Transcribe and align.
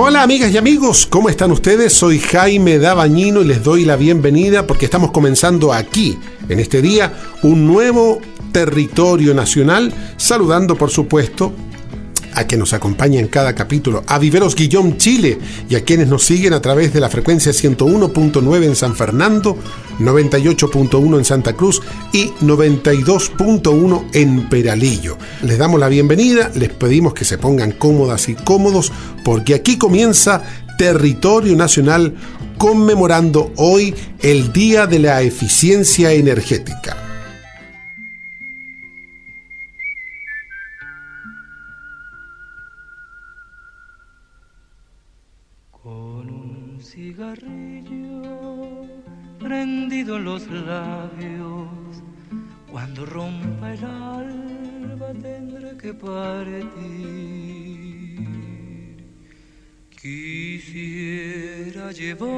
Hola 0.00 0.22
amigas 0.22 0.52
y 0.52 0.56
amigos, 0.56 1.08
¿cómo 1.10 1.28
están 1.28 1.50
ustedes? 1.50 1.92
Soy 1.92 2.20
Jaime 2.20 2.78
Dabañino 2.78 3.42
y 3.42 3.46
les 3.46 3.64
doy 3.64 3.84
la 3.84 3.96
bienvenida 3.96 4.64
porque 4.64 4.84
estamos 4.84 5.10
comenzando 5.10 5.72
aquí, 5.72 6.16
en 6.48 6.60
este 6.60 6.80
día, 6.80 7.12
un 7.42 7.66
nuevo 7.66 8.20
territorio 8.52 9.34
nacional, 9.34 9.92
saludando 10.16 10.76
por 10.76 10.90
supuesto 10.90 11.52
a 12.34 12.46
que 12.46 12.56
nos 12.56 12.72
acompaña 12.72 13.20
en 13.20 13.28
cada 13.28 13.54
capítulo, 13.54 14.04
a 14.06 14.18
Viveros 14.18 14.54
Guillón 14.54 14.96
Chile 14.96 15.38
y 15.68 15.74
a 15.74 15.84
quienes 15.84 16.08
nos 16.08 16.24
siguen 16.24 16.52
a 16.52 16.60
través 16.60 16.92
de 16.92 17.00
la 17.00 17.08
frecuencia 17.08 17.52
101.9 17.52 18.64
en 18.64 18.76
San 18.76 18.94
Fernando, 18.94 19.56
98.1 19.98 21.18
en 21.18 21.24
Santa 21.24 21.54
Cruz 21.54 21.82
y 22.12 22.28
92.1 22.42 24.04
en 24.12 24.48
Peralillo. 24.48 25.18
Les 25.42 25.58
damos 25.58 25.80
la 25.80 25.88
bienvenida, 25.88 26.50
les 26.54 26.70
pedimos 26.70 27.14
que 27.14 27.24
se 27.24 27.38
pongan 27.38 27.72
cómodas 27.72 28.28
y 28.28 28.34
cómodos 28.34 28.92
porque 29.24 29.54
aquí 29.54 29.78
comienza 29.78 30.42
Territorio 30.78 31.56
Nacional 31.56 32.14
conmemorando 32.56 33.52
hoy 33.56 33.94
el 34.20 34.52
Día 34.52 34.86
de 34.86 34.98
la 34.98 35.22
Eficiencia 35.22 36.12
Energética. 36.12 37.07
Prendido 49.98 50.18
los 50.18 50.46
labios. 50.48 52.02
Cuando 52.70 53.04
rompa 53.06 53.72
el 53.72 53.84
alba 53.84 55.12
tendré 55.20 55.76
que 55.76 55.92
partir. 55.94 56.68
Quisiera 60.00 61.90
llevarte 61.90 62.28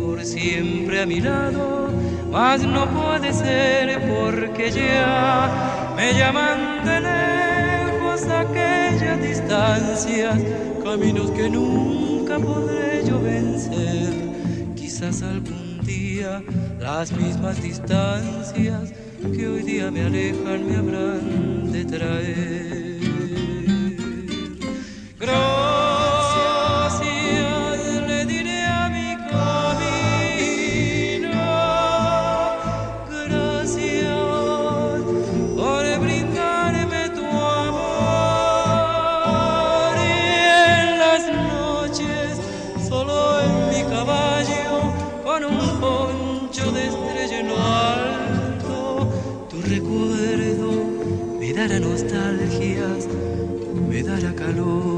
por 0.00 0.24
siempre 0.24 1.02
a 1.02 1.06
mi 1.06 1.20
lado, 1.20 1.90
mas 2.32 2.64
no 2.64 2.86
puede 2.88 3.32
ser 3.32 4.00
porque 4.00 4.72
ya 4.72 5.94
me 5.96 6.12
llaman 6.14 6.84
de 6.84 7.00
lejos 7.00 8.24
aquellas 8.24 9.22
distancias, 9.22 10.36
caminos 10.82 11.30
que 11.30 11.48
nunca 11.48 12.40
podré 12.40 13.04
yo 13.06 13.20
vencer 13.20 14.28
quizás 14.74 15.22
algún 15.22 15.57
las 16.78 17.12
mismas 17.12 17.62
distancias 17.62 18.92
que 19.34 19.48
hoy 19.48 19.62
día 19.62 19.90
me 19.90 20.02
alejan 20.02 20.66
me 20.68 20.76
habrán 20.76 21.72
de 21.72 21.84
traer. 21.84 22.77
piano. 54.52 54.97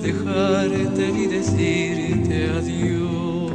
dejarte 0.00 1.12
ni 1.12 1.26
decirte 1.26 2.50
adiós. 2.58 3.47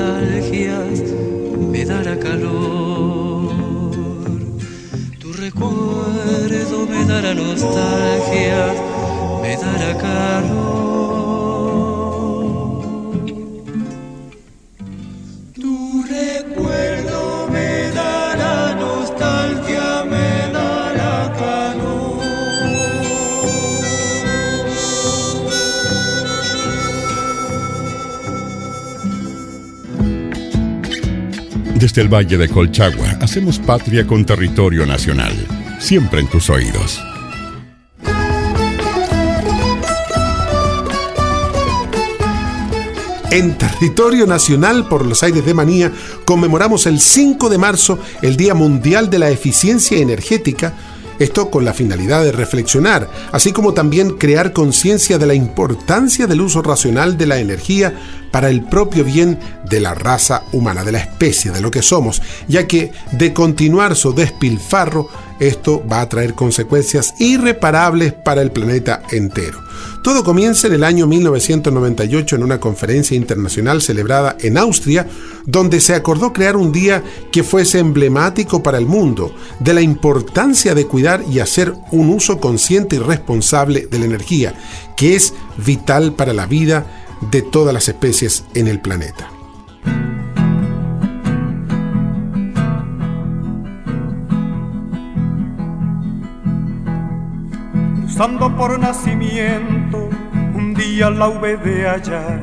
nostalgias 0.00 1.02
me 1.72 1.84
dará 1.84 2.16
calor. 2.16 3.50
Tu 5.18 5.32
recuerdo 5.32 6.86
me 6.88 7.04
dará 7.04 7.34
nostalgia 7.34 8.69
Desde 31.90 32.02
el 32.02 32.08
Valle 32.08 32.38
de 32.38 32.48
Colchagua 32.48 33.18
hacemos 33.20 33.58
patria 33.58 34.06
con 34.06 34.24
territorio 34.24 34.86
nacional, 34.86 35.34
siempre 35.80 36.20
en 36.20 36.28
tus 36.28 36.48
oídos. 36.48 37.02
En 43.32 43.58
territorio 43.58 44.24
nacional 44.24 44.86
por 44.86 45.04
los 45.04 45.24
aires 45.24 45.44
de 45.44 45.52
Manía 45.52 45.90
conmemoramos 46.24 46.86
el 46.86 47.00
5 47.00 47.48
de 47.48 47.58
marzo 47.58 47.98
el 48.22 48.36
Día 48.36 48.54
Mundial 48.54 49.10
de 49.10 49.18
la 49.18 49.30
Eficiencia 49.30 49.98
Energética 49.98 50.72
Esto 51.20 51.50
con 51.50 51.66
la 51.66 51.74
finalidad 51.74 52.24
de 52.24 52.32
reflexionar, 52.32 53.08
así 53.30 53.52
como 53.52 53.74
también 53.74 54.16
crear 54.16 54.54
conciencia 54.54 55.18
de 55.18 55.26
la 55.26 55.34
importancia 55.34 56.26
del 56.26 56.40
uso 56.40 56.62
racional 56.62 57.18
de 57.18 57.26
la 57.26 57.38
energía 57.38 57.92
para 58.30 58.48
el 58.48 58.62
propio 58.62 59.04
bien 59.04 59.38
de 59.68 59.80
la 59.80 59.94
raza 59.94 60.44
humana, 60.52 60.82
de 60.82 60.92
la 60.92 60.98
especie, 60.98 61.50
de 61.50 61.60
lo 61.60 61.70
que 61.70 61.82
somos, 61.82 62.22
ya 62.48 62.66
que 62.66 62.92
de 63.12 63.34
continuar 63.34 63.96
su 63.96 64.14
despilfarro, 64.14 65.08
esto 65.40 65.82
va 65.90 66.02
a 66.02 66.08
traer 66.08 66.34
consecuencias 66.34 67.14
irreparables 67.18 68.12
para 68.12 68.42
el 68.42 68.52
planeta 68.52 69.02
entero. 69.10 69.58
Todo 70.02 70.22
comienza 70.24 70.66
en 70.66 70.74
el 70.74 70.84
año 70.84 71.06
1998 71.06 72.36
en 72.36 72.42
una 72.42 72.60
conferencia 72.60 73.16
internacional 73.16 73.82
celebrada 73.82 74.36
en 74.40 74.56
Austria, 74.56 75.06
donde 75.46 75.80
se 75.80 75.94
acordó 75.94 76.32
crear 76.32 76.56
un 76.56 76.72
día 76.72 77.02
que 77.32 77.42
fuese 77.42 77.78
emblemático 77.78 78.62
para 78.62 78.78
el 78.78 78.86
mundo 78.86 79.34
de 79.58 79.74
la 79.74 79.82
importancia 79.82 80.74
de 80.74 80.86
cuidar 80.86 81.22
y 81.30 81.40
hacer 81.40 81.74
un 81.90 82.10
uso 82.10 82.38
consciente 82.38 82.96
y 82.96 83.00
responsable 83.00 83.88
de 83.90 83.98
la 83.98 84.04
energía, 84.04 84.54
que 84.96 85.16
es 85.16 85.34
vital 85.64 86.14
para 86.14 86.32
la 86.32 86.46
vida 86.46 86.86
de 87.30 87.42
todas 87.42 87.74
las 87.74 87.88
especies 87.88 88.44
en 88.54 88.68
el 88.68 88.80
planeta. 88.80 89.30
Por 98.20 98.78
nacimiento, 98.78 100.10
un 100.54 100.74
día 100.74 101.08
la 101.08 101.28
hube 101.28 101.56
de 101.56 101.88
hallar, 101.88 102.42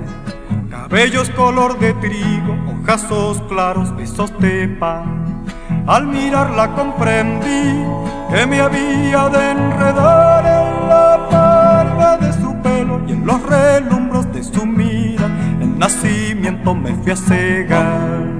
cabellos 0.71 1.29
color 1.29 1.77
de 1.77 1.93
trigo, 1.93 2.57
ojazos 2.81 3.39
claros, 3.43 3.95
besos 3.95 4.33
de 4.39 4.67
pan. 4.67 5.45
Al 5.85 6.07
mirarla 6.07 6.73
comprendí 6.73 7.85
que 8.31 8.47
me 8.47 8.59
había 8.59 9.29
de 9.29 9.51
enredar 9.51 10.45
en 10.47 10.89
la 10.89 11.17
barba 11.31 12.17
de 12.17 12.33
su 12.33 12.55
pelo 12.63 12.99
y 13.07 13.11
en 13.11 13.27
los 13.27 13.39
relumbros 13.43 14.33
de 14.33 14.43
su 14.43 14.65
mira. 14.65 15.27
El 15.61 15.77
nacimiento 15.77 16.73
me 16.73 16.95
fui 16.95 17.11
a 17.11 17.15
cegar. 17.15 18.36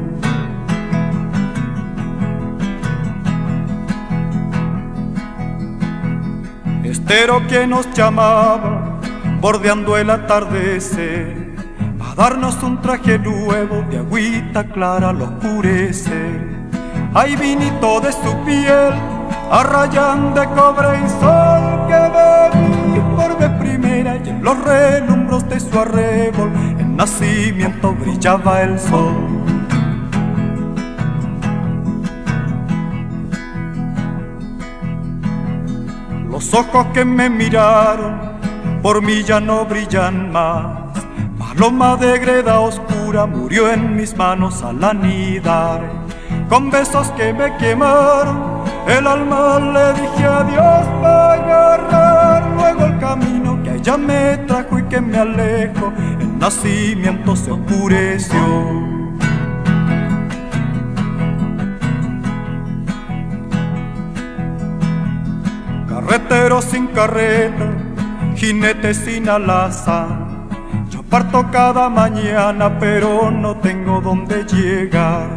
Que 7.07 7.65
nos 7.65 7.89
llamaba, 7.93 8.99
bordeando 9.39 9.95
el 9.95 10.09
atardecer, 10.09 11.55
a 12.01 12.13
darnos 12.15 12.61
un 12.61 12.81
traje 12.81 13.17
nuevo 13.17 13.85
de 13.89 13.99
agüita 13.99 14.65
clara 14.65 15.09
al 15.09 15.21
oscurecer. 15.21 16.41
Hay 17.13 17.37
vinito 17.37 18.01
de 18.01 18.11
su 18.11 18.35
piel, 18.45 18.93
a 19.49 19.87
de 20.35 20.47
cobre 20.49 20.99
y 20.99 21.09
sol 21.21 21.87
que 21.87 21.99
bebí 22.17 22.99
por 23.15 23.37
vez 23.37 23.49
primera 23.61 24.17
y 24.17 24.29
en 24.29 24.43
los 24.43 24.61
relumbros 24.65 25.47
de 25.47 25.61
su 25.61 25.79
arrebol 25.79 26.51
en 26.77 26.97
nacimiento 26.97 27.93
brillaba 27.93 28.63
el 28.63 28.77
sol. 28.77 29.26
Los 36.49 36.61
ojos 36.61 36.87
que 36.93 37.03
me 37.03 37.29
miraron 37.29 38.39
por 38.81 39.01
mí 39.01 39.21
ya 39.21 39.41
no 39.41 39.65
brillan 39.65 40.31
más. 40.31 40.93
Paloma 41.37 41.97
de 41.97 42.19
greda 42.19 42.61
oscura 42.61 43.25
murió 43.25 43.69
en 43.69 43.97
mis 43.97 44.15
manos 44.15 44.63
al 44.63 44.81
anidar. 44.81 45.81
Con 46.47 46.71
besos 46.71 47.11
que 47.17 47.33
me 47.33 47.53
quemaron, 47.57 48.63
el 48.87 49.07
alma 49.07 49.59
le 49.59 50.01
dije 50.01 50.23
adiós 50.23 50.87
para 51.01 51.33
agarrar 51.33 52.49
luego 52.55 52.85
el 52.85 52.97
camino 52.99 53.61
que 53.61 53.75
ella 53.75 53.97
me 53.97 54.37
trajo 54.47 54.79
y 54.79 54.83
que 54.83 55.01
me 55.01 55.17
alejo. 55.17 55.91
El 56.17 56.39
nacimiento 56.39 57.35
se 57.35 57.51
oscureció. 57.51 58.96
Sin 66.61 66.87
carreta, 66.87 67.65
jinete 68.35 68.93
sin 68.93 69.29
alaza. 69.29 70.07
Yo 70.89 71.01
parto 71.03 71.49
cada 71.51 71.89
mañana, 71.89 72.77
pero 72.79 73.31
no 73.31 73.55
tengo 73.57 74.01
dónde 74.01 74.43
llegar. 74.43 75.29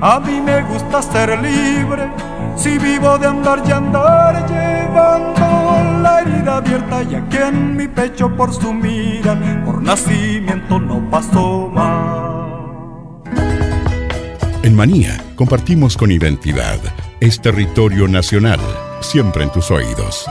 A 0.00 0.20
mí 0.20 0.40
me 0.40 0.62
gusta 0.62 1.02
ser 1.02 1.30
libre, 1.42 2.08
si 2.56 2.78
vivo 2.78 3.18
de 3.18 3.26
andar 3.26 3.62
y 3.66 3.72
andar, 3.72 4.46
llevando 4.48 6.02
la 6.02 6.20
herida 6.20 6.56
abierta 6.58 7.02
y 7.02 7.14
aquí 7.16 7.36
en 7.36 7.76
mi 7.76 7.88
pecho 7.88 8.34
por 8.36 8.52
su 8.52 8.72
mira, 8.72 9.36
por 9.64 9.82
nacimiento 9.82 10.78
no 10.78 11.10
pasó 11.10 11.70
más. 11.74 12.30
En 14.62 14.76
Manía 14.76 15.20
compartimos 15.34 15.96
con 15.96 16.12
identidad. 16.12 16.78
Es 17.20 17.40
territorio 17.40 18.06
nacional 18.06 18.60
siempre 19.00 19.44
en 19.44 19.52
tus 19.52 19.70
oídos. 19.70 20.26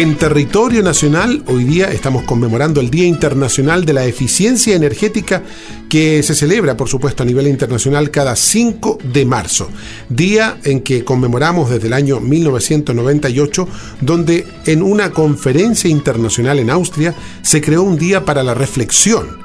En 0.00 0.16
territorio 0.16 0.82
nacional, 0.82 1.42
hoy 1.46 1.64
día 1.64 1.92
estamos 1.92 2.22
conmemorando 2.22 2.80
el 2.80 2.88
Día 2.88 3.04
Internacional 3.04 3.84
de 3.84 3.92
la 3.92 4.06
Eficiencia 4.06 4.74
Energética 4.74 5.42
que 5.90 6.22
se 6.22 6.34
celebra, 6.34 6.74
por 6.74 6.88
supuesto, 6.88 7.22
a 7.22 7.26
nivel 7.26 7.46
internacional 7.46 8.10
cada 8.10 8.34
5 8.34 8.96
de 9.04 9.26
marzo, 9.26 9.68
día 10.08 10.58
en 10.64 10.80
que 10.80 11.04
conmemoramos 11.04 11.68
desde 11.68 11.88
el 11.88 11.92
año 11.92 12.18
1998, 12.18 13.68
donde 14.00 14.46
en 14.64 14.80
una 14.82 15.10
conferencia 15.10 15.90
internacional 15.90 16.60
en 16.60 16.70
Austria 16.70 17.14
se 17.42 17.60
creó 17.60 17.82
un 17.82 17.98
día 17.98 18.24
para 18.24 18.42
la 18.42 18.54
reflexión 18.54 19.38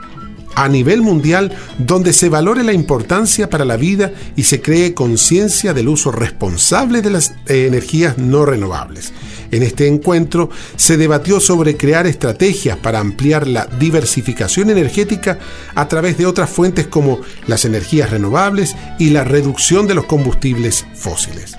a 0.56 0.70
nivel 0.70 1.02
mundial 1.02 1.52
donde 1.78 2.14
se 2.14 2.30
valore 2.30 2.64
la 2.64 2.72
importancia 2.72 3.50
para 3.50 3.66
la 3.66 3.76
vida 3.76 4.14
y 4.38 4.44
se 4.44 4.62
cree 4.62 4.94
conciencia 4.94 5.74
del 5.74 5.90
uso 5.90 6.14
responsable 6.14 7.02
de 7.02 7.10
las 7.10 7.34
eh, 7.48 7.68
energías 7.68 8.18
no 8.18 8.46
renovables. 8.46 9.12
En 9.52 9.64
este 9.64 9.88
encuentro 9.88 10.50
se 10.76 10.98
debatió 10.98 11.40
sobre 11.40 11.78
crear 11.78 12.08
estrategias 12.08 12.78
para 12.78 13.00
ampliar 13.00 13.48
la 13.48 13.66
diversificación 13.66 14.70
energética 14.70 15.40
a 15.76 15.88
través 15.88 16.18
de 16.18 16.26
otras 16.26 16.50
fuentes 16.50 16.88
como 16.88 17.20
las 17.48 17.66
energías 17.66 18.10
renovables 18.10 18.76
y 19.00 19.10
la 19.10 19.24
reducción 19.24 19.88
de 19.88 19.96
los 19.96 20.06
combustibles 20.06 20.86
fósiles. 20.94 21.58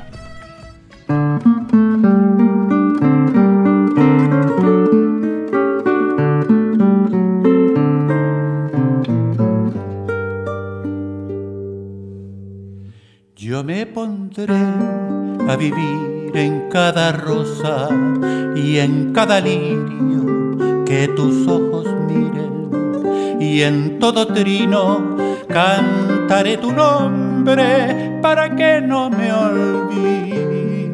Yo 13.36 13.62
me 13.62 13.86
pondré 13.86 14.56
a 14.56 15.56
vivir 15.56 15.95
cada 16.96 17.12
rosa 17.12 17.88
y 18.54 18.78
en 18.78 19.12
cada 19.12 19.38
lirio 19.38 20.56
que 20.86 21.08
tus 21.08 21.46
ojos 21.46 21.86
miren 22.08 23.36
y 23.38 23.60
en 23.60 23.98
todo 23.98 24.26
trino 24.28 25.14
cantaré 25.46 26.56
tu 26.56 26.72
nombre 26.72 28.18
para 28.22 28.56
que 28.56 28.80
no 28.80 29.10
me 29.10 29.30
olvides. 29.30 30.86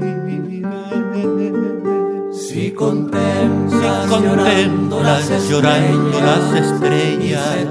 Si 2.33 2.73
contemplas, 2.73 3.72
contemplas 4.13 5.49
llorando, 5.49 6.21
las 6.21 6.53
estrellas, 6.53 7.57
y 7.57 7.65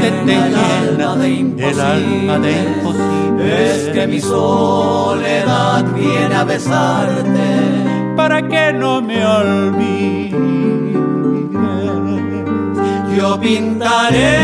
se 0.00 0.10
te 0.24 0.36
llena, 0.50 1.14
el, 1.24 1.80
alma 1.80 2.38
de 2.40 2.52
imposible, 2.52 3.70
es 3.70 3.88
que 3.90 4.06
mi 4.08 4.20
soledad 4.20 5.84
viene 5.94 6.34
a 6.34 6.44
besarte. 6.44 8.14
Para 8.16 8.42
que 8.48 8.72
no 8.72 9.00
me 9.00 9.24
olvides. 9.24 10.38
Yo 13.16 13.40
pintaré 13.40 14.38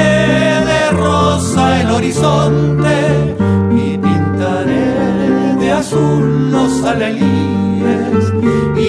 de 0.64 0.90
rosa 0.92 1.80
el 1.80 1.90
horizonte 1.90 3.36
y 3.72 3.98
pintaré 3.98 5.56
de 5.58 5.72
azul 5.72 6.50
los 6.50 6.84
alelíes 6.84 7.73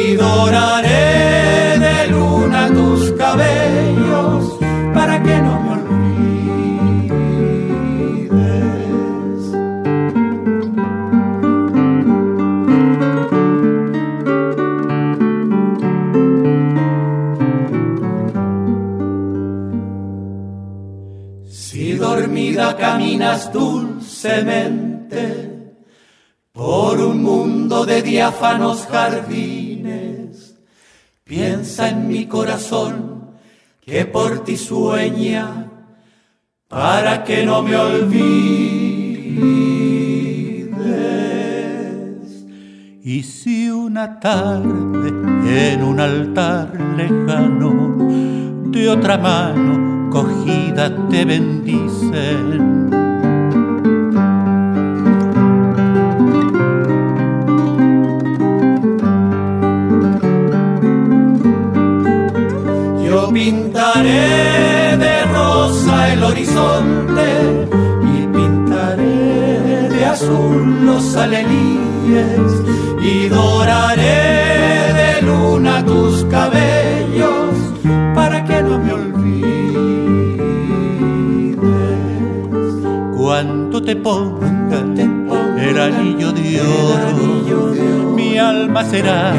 y 0.07 0.15
doraré 0.15 1.79
de 1.79 2.07
luna 2.07 2.67
tus 2.67 3.11
cabellos 3.13 4.59
para 4.93 5.23
que 5.23 5.35
no 5.41 5.59
me 5.61 5.71
olvides, 5.71 6.35
dormida, 21.99 22.75
caminas 22.77 23.51
dulcemente 23.51 25.23
por 26.51 26.99
un 26.99 27.23
mundo 27.23 27.85
de 27.85 28.01
diáfanos 28.01 28.85
jardines. 28.87 29.74
Piensa 31.27 31.89
en 31.89 32.07
mi 32.07 32.27
corazón 32.27 33.31
que 33.81 34.05
por 34.05 34.43
ti 34.43 34.57
sueña 34.57 35.71
para 36.67 37.23
que 37.23 37.43
no 37.43 37.63
me 37.63 37.75
olvides. 37.75 38.21
Y 43.03 43.23
si 43.23 43.71
una 43.71 44.19
tarde 44.19 45.73
en 45.73 45.83
un 45.83 45.99
altar 45.99 46.79
lejano 46.95 47.97
de 48.69 48.87
otra 48.87 49.17
mano 49.17 50.11
cogida 50.11 51.07
te 51.09 51.25
bendicen, 51.25 52.74
pintaré 63.35 64.95
de 64.95 65.25
rosa 65.25 66.13
el 66.13 66.23
horizonte 66.23 67.67
y 68.15 68.27
pintaré 68.27 69.89
de 69.89 70.05
azul 70.05 70.85
los 70.85 71.17
alelíes 71.17 72.53
y 73.01 73.27
doraré 73.27 74.93
de 74.99 75.21
luna 75.27 75.83
tus 75.83 76.23
cabellos 76.35 77.55
para 78.15 78.45
que 78.45 78.63
no 78.63 78.79
me 78.79 78.93
olvides. 78.93 80.39
Cuando 83.17 83.83
te 83.83 83.97
ponga 83.97 84.79
el 85.59 85.77
anillo 85.77 86.31
de 86.31 86.61
oro, 86.61 88.13
mi 88.15 88.37
alma 88.37 88.85
será 88.85 89.33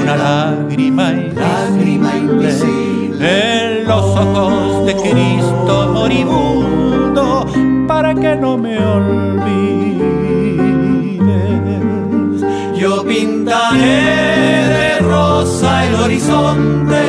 una 0.00 0.16
lágrima 0.16 1.12
invisible 1.12 3.05
en 3.20 3.86
los 3.86 4.04
ojos 4.04 4.86
de 4.86 4.94
Cristo 4.96 5.90
moribundo 5.92 7.46
para 7.86 8.14
que 8.14 8.36
no 8.36 8.58
me 8.58 8.78
olvides. 8.78 10.06
Yo 12.78 13.04
pintaré 13.04 14.02
de 14.76 14.98
rosa 15.00 15.86
el 15.86 15.94
horizonte 15.94 17.02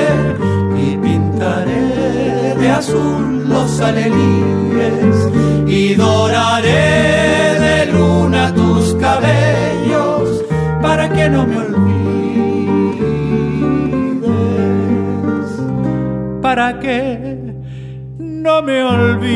y 0.77 0.97
pintaré 0.97 2.55
de 2.55 2.69
azul 2.69 3.47
los 3.49 3.79
alelíes 3.81 5.15
y 5.67 5.93
doraré 5.95 7.59
de 7.59 7.85
luna 7.91 8.53
tus 8.53 8.93
cabellos 8.95 10.43
para 10.81 11.09
que 11.09 11.29
no 11.29 11.45
me 11.45 11.57
olvides. 11.57 11.66
Para 16.57 16.79
que 16.79 17.19
no 18.17 18.63
me 18.63 18.81
olvides. 18.81 19.27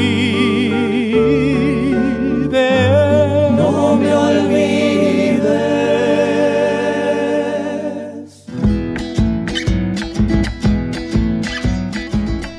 No 3.55 3.95
me 3.95 4.11
olvides. 4.11 5.51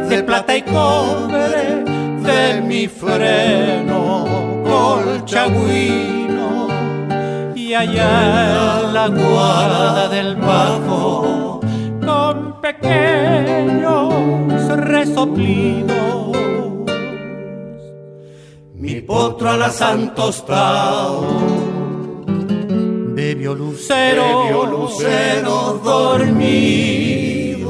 de 0.08 0.22
plata 0.24 0.56
y 0.56 0.62
cobre 0.62 1.84
de 2.22 2.60
mi 2.62 2.88
freno 2.88 4.24
colchagüino. 4.64 6.66
Y 7.54 7.72
allá 7.72 8.80
en 8.80 8.94
la 8.94 9.08
guarda 9.08 10.08
del 10.08 10.34
bajo 10.36 11.60
con 12.04 12.60
pequeños 12.60 14.12
resoplidos 14.76 16.36
mi 18.74 19.00
potro 19.00 19.50
a 19.50 19.56
la 19.56 19.70
santos 19.70 20.44
bebió 23.36 23.54
lucero, 23.54 24.66
lucero 24.66 25.80
dormidos. 25.84 27.66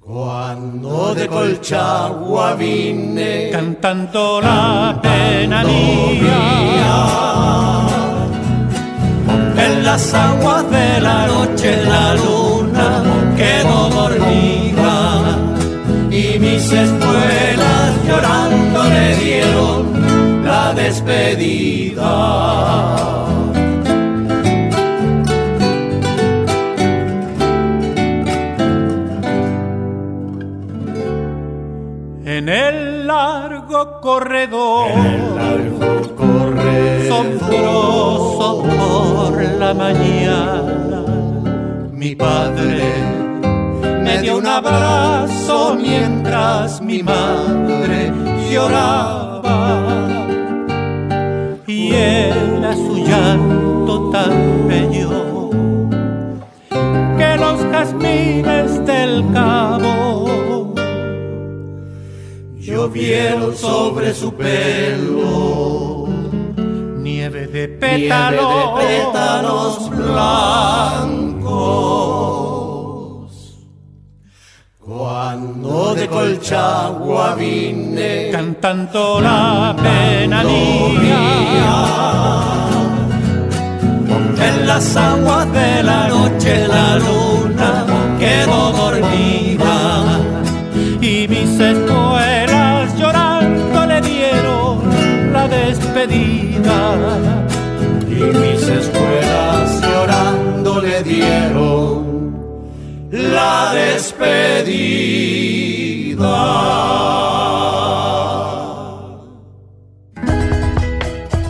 Cuando 0.00 1.14
de 1.14 1.28
Colchagua 1.28 2.54
vine 2.54 3.50
cantando 3.52 4.40
la 4.40 4.98
pena 5.02 5.64
mía 5.64 6.26
en 9.58 9.84
las 9.84 10.14
aguas 10.14 10.70
de 10.70 11.00
la 11.00 11.26
noche 11.26 11.84
la 11.84 12.14
luna 12.14 13.02
quedó 13.36 13.90
dormida 13.90 15.36
y 16.10 16.38
mis 16.38 16.72
espuelas 16.72 17.92
llorando 18.06 18.84
le 18.84 19.16
dieron 19.16 19.95
despedida. 20.86 22.14
en 32.24 32.48
el 32.48 33.06
largo 33.06 34.00
corredor, 34.00 34.90
En 34.90 35.04
el 35.06 35.34
largo 35.34 36.14
corredor. 36.14 37.08
Sombroso 37.08 38.62
por 38.62 39.42
la 39.42 39.74
mañana, 39.74 41.02
mi 41.90 42.14
padre 42.14 42.84
me 44.04 44.20
dio 44.20 44.38
un 44.38 44.46
abrazo 44.46 45.76
mientras 45.80 46.80
mi 46.80 47.02
madre 47.02 48.12
lloraba 48.50 49.26
su 52.74 52.96
llanto 52.96 54.10
tan 54.10 54.68
bello 54.68 55.50
que 57.18 57.36
los 57.38 57.60
jazmines 57.72 58.84
del 58.84 59.24
cabo 59.32 60.74
llovieron 62.58 63.56
sobre 63.56 64.12
su 64.14 64.32
pelo 64.34 66.06
nieve 67.06 67.46
de 67.46 67.66
nieve 67.66 67.68
pétalos, 67.68 68.78
de 68.78 68.86
pétalos 68.86 69.90
blancos. 69.90 71.26
De 76.06 76.08
Colchagua 76.08 77.34
vine 77.34 78.30
cantando 78.30 79.20
la 79.20 79.74
pena 79.82 80.42
mía. 80.44 81.74
En 84.48 84.66
las 84.66 84.96
aguas 84.96 85.52
de 85.52 85.82
la 85.82 86.08
noche 86.08 86.68
la 86.68 86.96
luna 86.98 87.84
quedó 88.18 88.72
dormida. 88.72 90.20
Y 91.00 91.28
mis 91.28 91.60
escuelas 91.60 92.96
llorando 92.98 93.86
le 93.86 94.00
dieron 94.00 95.32
la 95.32 95.48
despedida. 95.48 96.78
Y 98.08 98.22
mis 98.40 98.62
escuelas 98.80 99.80
llorando 99.82 100.80
le 100.80 101.02
dieron 101.02 102.06
despedida. 103.74 105.55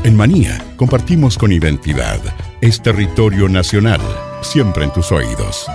En 0.05 0.17
Manía 0.17 0.59
compartimos 0.77 1.39
con 1.39 1.53
identidad. 1.53 2.21
Es 2.61 2.83
territorio 2.83 3.49
nacional, 3.49 4.01
siempre 4.43 4.85
en 4.85 4.93
tus 4.93 5.13
oídos. 5.13 5.67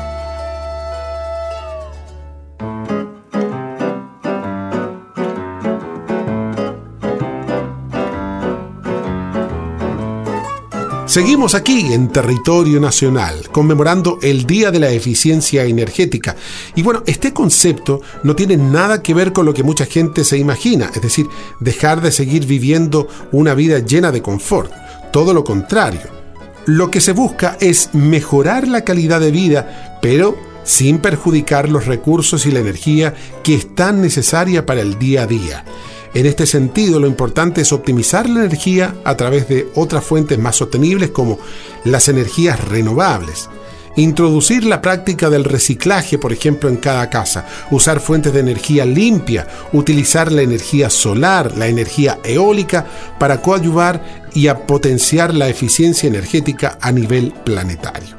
Seguimos 11.12 11.56
aquí 11.56 11.92
en 11.92 12.08
territorio 12.08 12.80
nacional, 12.80 13.50
conmemorando 13.52 14.18
el 14.22 14.46
Día 14.46 14.72
de 14.72 14.80
la 14.80 14.92
Eficiencia 14.92 15.66
Energética. 15.66 16.38
Y 16.74 16.84
bueno, 16.84 17.04
este 17.06 17.34
concepto 17.34 18.00
no 18.24 18.34
tiene 18.34 18.56
nada 18.56 19.04
que 19.04 19.14
ver 19.14 19.34
con 19.34 19.46
lo 19.46 19.54
que 19.54 19.62
mucha 19.62 19.86
gente 19.86 20.24
se 20.24 20.38
imagina, 20.38 20.90
es 20.96 21.02
decir, 21.02 21.28
dejar 21.60 22.00
de 22.00 22.14
seguir 22.14 22.46
viviendo 22.46 23.10
una 23.34 23.56
vida 23.56 23.80
llena 23.80 24.10
de 24.14 24.22
confort. 24.22 24.72
Todo 25.12 25.34
lo 25.34 25.44
contrario. 25.44 26.08
Lo 26.66 26.90
que 26.90 27.02
se 27.02 27.12
busca 27.12 27.58
es 27.60 27.90
mejorar 27.92 28.70
la 28.70 28.86
calidad 28.86 29.20
de 29.20 29.32
vida, 29.32 30.00
pero 30.02 30.38
sin 30.64 31.00
perjudicar 31.00 31.68
los 31.68 31.88
recursos 31.88 32.46
y 32.46 32.52
la 32.52 32.62
energía 32.62 33.16
que 33.44 33.56
es 33.56 33.76
tan 33.76 34.02
necesaria 34.02 34.66
para 34.66 34.80
el 34.80 34.98
día 34.98 35.24
a 35.24 35.28
día. 35.28 35.66
En 36.14 36.26
este 36.26 36.46
sentido, 36.46 37.00
lo 37.00 37.08
importante 37.08 37.62
es 37.62 37.72
optimizar 37.72 38.30
la 38.30 38.42
energía 38.42 38.96
a 39.06 39.16
través 39.16 39.48
de 39.48 39.70
otras 39.76 40.04
fuentes 40.04 40.38
más 40.38 40.58
sostenibles 40.58 41.12
como 41.12 41.40
las 41.86 42.10
energías 42.10 42.60
renovables. 42.68 43.50
Introducir 43.96 44.64
la 44.66 44.82
práctica 44.82 45.30
del 45.30 45.44
reciclaje, 45.44 46.18
por 46.18 46.32
ejemplo, 46.32 46.70
en 46.70 46.78
cada 46.78 47.10
casa, 47.10 47.46
usar 47.72 48.00
fuentes 48.00 48.34
de 48.34 48.40
energía 48.40 48.86
limpia, 48.86 49.48
utilizar 49.74 50.32
la 50.32 50.42
energía 50.42 50.90
solar, 50.90 51.58
la 51.58 51.68
energía 51.68 52.20
eólica 52.24 52.86
para 53.20 53.42
coadyuvar 53.42 54.30
y 54.34 54.48
a 54.48 54.66
potenciar 54.66 55.34
la 55.34 55.50
eficiencia 55.50 56.08
energética 56.08 56.78
a 56.82 56.92
nivel 56.92 57.34
planetario. 57.44 58.16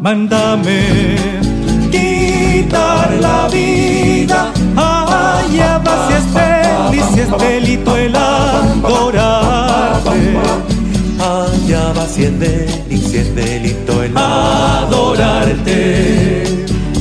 Mándame 0.00 0.78
quitar 1.90 3.10
la 3.20 3.48
vida. 3.48 4.52
Allá 4.76 5.78
va 5.78 6.06
si 6.06 6.12
es 6.14 6.24
feliz, 6.36 7.16
es 7.18 7.30
delito 7.38 7.96
el 7.96 8.14
adorarte. 8.14 9.16
Allá 11.66 11.92
va 11.96 12.06
si 12.06 12.22
es 12.22 12.38
delito, 12.38 13.08
si 13.08 13.16
es 13.16 13.34
delito 13.34 14.00
el 14.00 14.16
adorarte. 14.16 15.82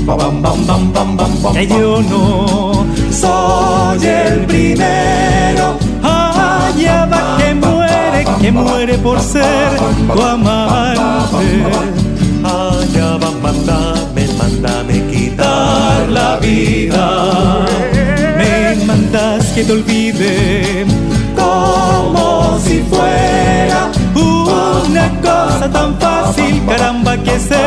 Bam, 0.07 0.41
bam, 0.41 1.53
que 1.53 1.67
yo 1.67 2.01
no 2.01 2.83
soy 3.11 4.07
el 4.07 4.39
primero. 4.47 5.77
Allá 6.01 7.05
va 7.05 7.37
que 7.37 7.53
muere, 7.53 8.25
que 8.41 8.51
muere 8.51 8.97
por 8.97 9.19
ser 9.19 9.77
tu 10.11 10.19
amante. 10.19 11.45
Allá 12.43 13.17
va, 13.21 13.31
mándame, 13.43 14.27
mándame 14.39 15.05
quitar 15.11 16.09
la 16.09 16.37
vida. 16.37 17.67
Me 18.35 18.83
mandas 18.83 19.45
que 19.53 19.63
te 19.63 19.71
olvide 19.73 20.04
tan 25.69 25.95
fácil, 25.99 26.61
caramba, 26.67 27.17
que 27.17 27.39
se 27.39 27.65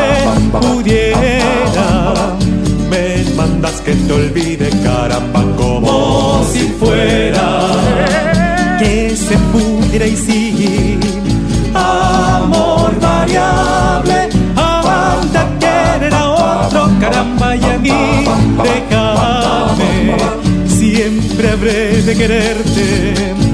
pudiera. 0.59 2.13
Me 2.89 3.23
mandas 3.35 3.81
que 3.81 3.93
te 3.93 4.13
olvide, 4.13 4.69
caramba, 4.83 5.43
como 5.57 6.43
si 6.51 6.67
fuera 6.79 7.59
que 8.79 9.15
se 9.15 9.37
pudiera 9.51 10.07
y 10.07 10.15
sí. 10.15 10.99
Amor 11.73 12.97
variable, 12.99 14.29
aguanta 14.55 15.47
querer 15.59 16.13
a 16.13 16.29
otro, 16.29 16.89
caramba, 16.99 17.55
y 17.55 17.63
a 17.63 17.77
mí, 17.77 18.25
déjame. 18.63 20.17
Siempre 20.67 21.49
habré 21.49 22.01
de 22.01 22.15
quererte 22.15 23.48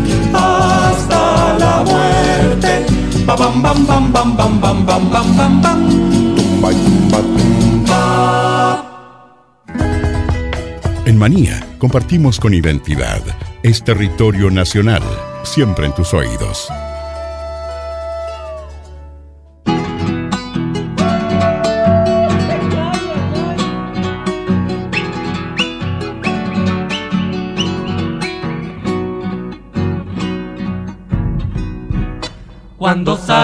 En 11.05 11.17
Manía 11.17 11.59
compartimos 11.77 12.39
con 12.39 12.53
identidad. 12.53 13.21
Es 13.63 13.83
territorio 13.83 14.49
nacional, 14.49 15.03
siempre 15.43 15.85
en 15.85 15.95
tus 15.95 16.13
oídos. 16.13 16.67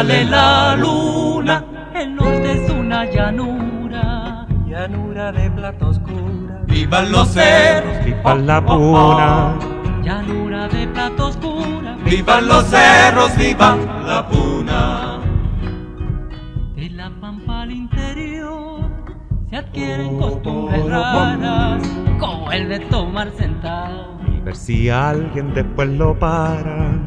Sale 0.02 0.26
la 0.26 0.76
luna, 0.76 1.64
el 1.94 2.16
norte 2.16 2.52
es 2.54 2.72
una 2.72 3.06
llanura, 3.06 4.48
llanura 4.68 5.32
de 5.32 5.52
plata 5.52 5.90
oscura. 5.90 6.64
Vivan 6.66 7.12
los 7.12 7.28
cerros, 7.28 8.04
viva 8.04 8.36
la 8.36 8.66
puna. 8.66 9.60
Llanura 10.04 10.68
de 10.70 10.88
plata 10.88 11.26
oscura, 11.26 11.98
vivan 12.04 12.48
los 12.48 12.64
cerros, 12.66 13.38
viva 13.38 13.78
la 14.04 14.28
puna. 14.28 15.20
De 16.76 16.90
la 16.90 17.12
pampa 17.22 17.62
al 17.62 17.72
interior 17.72 18.90
se 19.52 19.58
adquieren 19.58 20.18
costumbres 20.18 20.84
raras, 20.84 21.84
como 22.20 22.52
el 22.52 22.70
de 22.70 22.80
tomar 22.80 23.30
sentado. 23.38 24.18
Y 24.36 24.40
ver 24.40 24.56
si 24.56 24.90
alguien 24.90 25.54
después 25.54 25.90
lo 25.90 26.18
para 26.18 26.98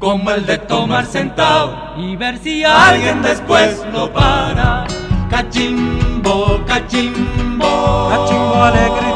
como 0.00 0.30
el 0.30 0.46
de 0.46 0.56
tomar 0.56 1.04
sentado 1.04 1.92
y 1.98 2.16
ver 2.16 2.38
si 2.38 2.64
alguien 2.64 3.22
después 3.22 3.84
lo 3.92 4.10
para. 4.12 4.86
Cachimbo, 5.28 6.60
cachimbo, 6.66 8.08
cachimbo 8.10 8.64
alegre 8.64 9.10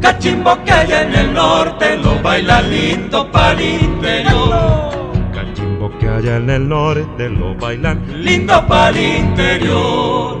Cachimbo 0.00 0.64
que 0.64 0.72
hay 0.72 0.92
en 0.92 1.14
el 1.14 1.34
norte 1.34 1.96
lo 1.98 2.20
baila 2.22 2.62
lindo 2.62 3.30
para 3.30 3.52
el 3.52 3.82
interior. 3.82 4.90
Cachimbo 5.32 5.92
que 5.98 6.08
allá 6.08 6.36
en 6.36 6.50
el 6.50 6.68
norte 6.68 7.28
lo 7.28 7.54
bailan 7.54 8.24
lindo 8.24 8.66
para 8.66 8.88
el 8.88 9.18
interior. 9.18 10.37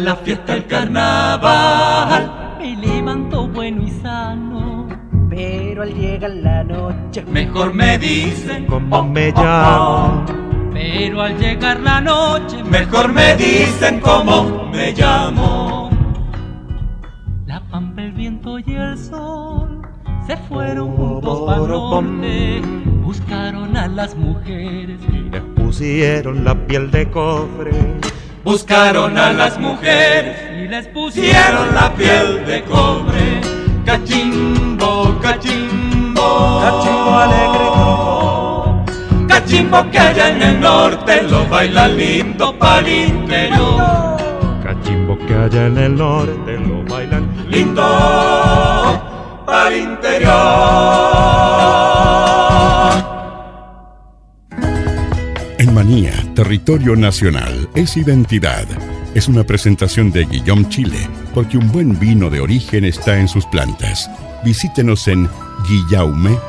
La 0.00 0.16
fiesta 0.16 0.54
el 0.54 0.66
carnaval. 0.66 2.56
Me 2.58 2.76
levanto 2.76 3.46
bueno 3.48 3.82
y 3.82 3.90
sano, 3.90 4.88
pero 5.28 5.82
al 5.82 5.94
llegar 5.94 6.30
la 6.30 6.64
noche 6.64 7.22
mejor 7.30 7.74
me 7.74 7.98
dicen 7.98 8.66
cómo 8.66 9.04
me 9.04 9.30
llamo. 9.32 10.24
Pero 10.72 11.22
al 11.22 11.38
llegar 11.38 11.80
la 11.80 12.00
noche 12.00 12.62
mejor 12.64 13.12
me 13.12 13.36
dicen 13.36 14.00
cómo 14.00 14.68
me 14.72 14.92
llamo. 14.92 15.90
La 17.46 17.60
pampa, 17.68 18.02
el 18.02 18.12
viento 18.12 18.58
y 18.58 18.74
el 18.74 18.96
sol 18.96 19.82
se 20.26 20.36
fueron 20.36 20.96
juntos 20.96 21.40
para 21.46 21.66
norte, 21.66 22.62
buscaron 23.02 23.76
a 23.76 23.88
las 23.88 24.16
mujeres. 24.16 25.00
Y 25.12 25.30
les 25.30 25.42
pusieron 25.56 26.44
la 26.44 26.54
piel 26.66 26.90
de 26.90 27.10
cofre 27.10 28.09
Buscaron 28.42 29.18
a 29.18 29.32
las 29.32 29.58
mujeres 29.58 30.36
y 30.56 30.66
les 30.68 30.86
pusieron 30.88 31.74
la 31.74 31.92
piel 31.94 32.46
de 32.46 32.62
cobre. 32.62 33.40
Cachimbo, 33.84 35.18
cachimbo, 35.20 36.60
cachimbo 36.62 37.18
alegre 37.18 37.66
Cachimbo 39.28 39.90
que 39.90 39.98
allá 39.98 40.28
en 40.30 40.42
el 40.42 40.60
norte 40.60 41.22
lo 41.22 41.46
baila 41.48 41.88
lindo 41.88 42.56
para 42.58 42.80
el 42.80 43.08
interior. 43.08 44.16
cachimbo 44.62 45.18
que 45.26 45.34
allá 45.34 45.66
en 45.66 45.78
el 45.78 45.96
norte 45.96 46.58
lo 46.58 46.84
bailan 46.84 47.28
lindo 47.48 47.82
al 49.46 49.76
interior. 49.76 50.30
Territorio 56.34 56.94
nacional, 56.94 57.66
es 57.74 57.96
identidad. 57.96 58.66
Es 59.14 59.28
una 59.28 59.44
presentación 59.44 60.12
de 60.12 60.26
Guillaume 60.26 60.68
Chile, 60.68 61.08
porque 61.32 61.56
un 61.56 61.72
buen 61.72 61.98
vino 61.98 62.28
de 62.28 62.38
origen 62.38 62.84
está 62.84 63.18
en 63.18 63.26
sus 63.26 63.46
plantas. 63.46 64.10
Visítenos 64.44 65.08
en 65.08 65.26
guillaume.cl. 65.66 66.42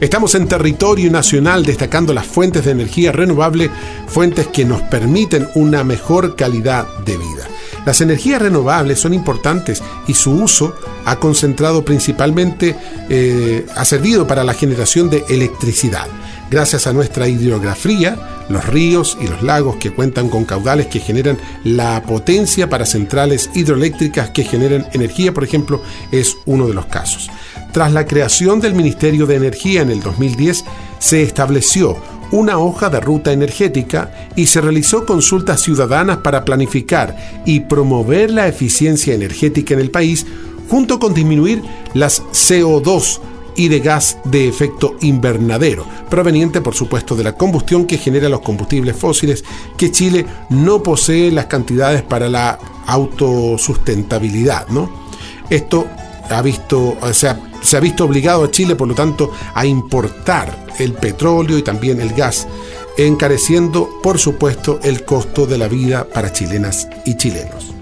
Estamos 0.00 0.36
en 0.36 0.46
territorio 0.46 1.10
nacional 1.10 1.64
destacando 1.64 2.14
las 2.14 2.26
fuentes 2.26 2.64
de 2.64 2.70
energía 2.70 3.10
renovable, 3.10 3.68
fuentes 4.06 4.46
que 4.46 4.64
nos 4.64 4.80
permiten 4.82 5.48
una 5.56 5.82
mejor 5.82 6.36
calidad 6.36 6.86
de 7.04 7.16
vida. 7.16 7.55
Las 7.86 8.00
energías 8.00 8.42
renovables 8.42 8.98
son 8.98 9.14
importantes 9.14 9.80
y 10.08 10.14
su 10.14 10.32
uso 10.32 10.74
ha 11.04 11.16
concentrado 11.20 11.84
principalmente, 11.84 12.76
eh, 13.08 13.64
ha 13.76 13.84
servido 13.84 14.26
para 14.26 14.42
la 14.42 14.54
generación 14.54 15.08
de 15.08 15.24
electricidad. 15.28 16.08
Gracias 16.50 16.88
a 16.88 16.92
nuestra 16.92 17.28
hidrografía, 17.28 18.44
los 18.48 18.66
ríos 18.66 19.16
y 19.20 19.28
los 19.28 19.40
lagos 19.42 19.76
que 19.76 19.92
cuentan 19.92 20.28
con 20.28 20.44
caudales 20.44 20.88
que 20.88 20.98
generan 20.98 21.38
la 21.62 22.02
potencia 22.02 22.68
para 22.68 22.86
centrales 22.86 23.50
hidroeléctricas 23.54 24.30
que 24.30 24.42
generan 24.42 24.88
energía, 24.92 25.32
por 25.32 25.44
ejemplo, 25.44 25.80
es 26.10 26.36
uno 26.44 26.66
de 26.66 26.74
los 26.74 26.86
casos. 26.86 27.30
Tras 27.72 27.92
la 27.92 28.06
creación 28.06 28.60
del 28.60 28.74
Ministerio 28.74 29.26
de 29.26 29.36
Energía 29.36 29.82
en 29.82 29.90
el 29.90 30.00
2010, 30.00 30.64
se 30.98 31.22
estableció 31.22 31.96
una 32.30 32.58
hoja 32.58 32.88
de 32.88 33.00
ruta 33.00 33.32
energética 33.32 34.30
y 34.36 34.46
se 34.46 34.60
realizó 34.60 35.06
consultas 35.06 35.62
ciudadanas 35.62 36.18
para 36.18 36.44
planificar 36.44 37.42
y 37.44 37.60
promover 37.60 38.30
la 38.30 38.48
eficiencia 38.48 39.14
energética 39.14 39.74
en 39.74 39.80
el 39.80 39.90
país, 39.90 40.26
junto 40.68 40.98
con 40.98 41.14
disminuir 41.14 41.62
las 41.94 42.22
CO2 42.22 43.20
y 43.56 43.68
de 43.68 43.80
gas 43.80 44.18
de 44.24 44.48
efecto 44.48 44.96
invernadero, 45.00 45.86
proveniente 46.10 46.60
por 46.60 46.74
supuesto 46.74 47.16
de 47.16 47.24
la 47.24 47.32
combustión 47.32 47.86
que 47.86 47.98
genera 47.98 48.28
los 48.28 48.40
combustibles 48.40 48.96
fósiles, 48.96 49.44
que 49.76 49.90
Chile 49.90 50.26
no 50.50 50.82
posee 50.82 51.32
las 51.32 51.46
cantidades 51.46 52.02
para 52.02 52.28
la 52.28 52.58
autosustentabilidad. 52.86 54.68
¿no? 54.68 54.90
Esto 55.48 55.86
ha 56.28 56.42
visto, 56.42 56.96
o 57.00 57.14
sea, 57.14 57.40
se 57.66 57.76
ha 57.76 57.80
visto 57.80 58.04
obligado 58.04 58.44
a 58.44 58.50
Chile, 58.50 58.76
por 58.76 58.86
lo 58.86 58.94
tanto, 58.94 59.32
a 59.54 59.66
importar 59.66 60.66
el 60.78 60.92
petróleo 60.92 61.58
y 61.58 61.62
también 61.62 62.00
el 62.00 62.12
gas, 62.14 62.46
encareciendo, 62.96 63.90
por 64.04 64.18
supuesto, 64.18 64.78
el 64.84 65.04
costo 65.04 65.46
de 65.46 65.58
la 65.58 65.66
vida 65.66 66.06
para 66.08 66.32
chilenas 66.32 66.88
y 67.04 67.16
chilenos. 67.16 67.75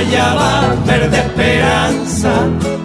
guayaba, 0.00 0.74
verde 0.86 1.18
esperanza, 1.18 2.32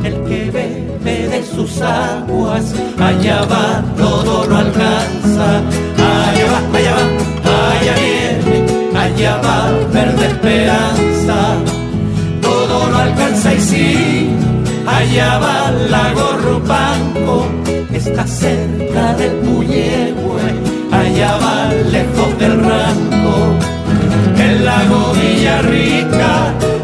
el 0.03 0.13
que 0.25 0.51
bebe 0.51 1.27
de 1.29 1.43
sus 1.43 1.81
aguas, 1.81 2.73
allá 2.99 3.41
va, 3.45 3.81
todo 3.97 4.45
lo 4.45 4.57
alcanza, 4.57 5.61
allá 5.97 6.45
va, 6.51 6.77
allá 6.77 6.93
va, 6.97 7.79
allá 7.79 7.93
viene, 8.03 8.99
allá 8.99 9.37
va, 9.37 9.71
verde 9.93 10.25
esperanza, 10.25 11.37
todo 12.41 12.91
lo 12.91 12.97
alcanza 12.97 13.53
y 13.53 13.59
sí, 13.61 14.29
allá 14.85 15.37
va 15.39 15.71
la 15.89 16.13
gorrupanco, 16.13 17.47
está 17.93 18.27
cerca 18.27 19.13
del 19.13 19.31
Puyehue, 19.37 20.47
allá 20.91 21.37
va 21.37 21.71
lejos 21.91 22.39
del 22.39 22.59
rango, 22.59 23.55
el 24.37 24.65
lago 24.65 25.13
Villarrica, 25.13 26.74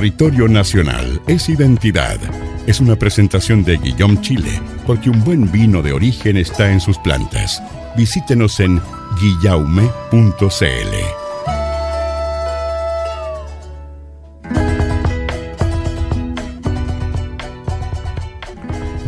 territorio 0.00 0.48
nacional 0.48 1.20
es 1.26 1.48
identidad. 1.48 2.18
Es 2.66 2.80
una 2.80 2.96
presentación 2.96 3.64
de 3.64 3.76
Guillaume 3.76 4.20
Chile, 4.20 4.60
porque 4.86 5.10
un 5.10 5.22
buen 5.24 5.50
vino 5.50 5.82
de 5.82 5.92
origen 5.92 6.36
está 6.36 6.70
en 6.70 6.80
sus 6.80 6.96
plantas. 6.98 7.62
Visítenos 7.96 8.60
en 8.60 8.80
guillaume.cl. 9.20 11.19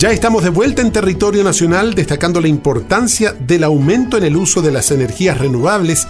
Ya 0.03 0.11
estamos 0.11 0.43
de 0.43 0.51
vuelta 0.51 0.83
en 0.83 0.91
territorio 0.91 1.45
nacional 1.45 1.95
destacando 1.95 2.41
la 2.41 2.49
importancia 2.49 3.37
del 3.39 3.63
aumento 3.63 4.17
en 4.17 4.25
el 4.25 4.37
uso 4.37 4.61
de 4.61 4.73
las 4.73 4.91
energías 4.91 5.39
renovables, 5.39 6.09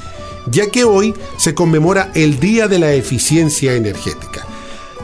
ya 0.50 0.70
que 0.70 0.84
hoy 0.84 1.12
se 1.36 1.54
conmemora 1.54 2.10
el 2.14 2.40
Día 2.40 2.68
de 2.68 2.78
la 2.78 2.94
Eficiencia 2.94 3.74
Energética. 3.74 4.46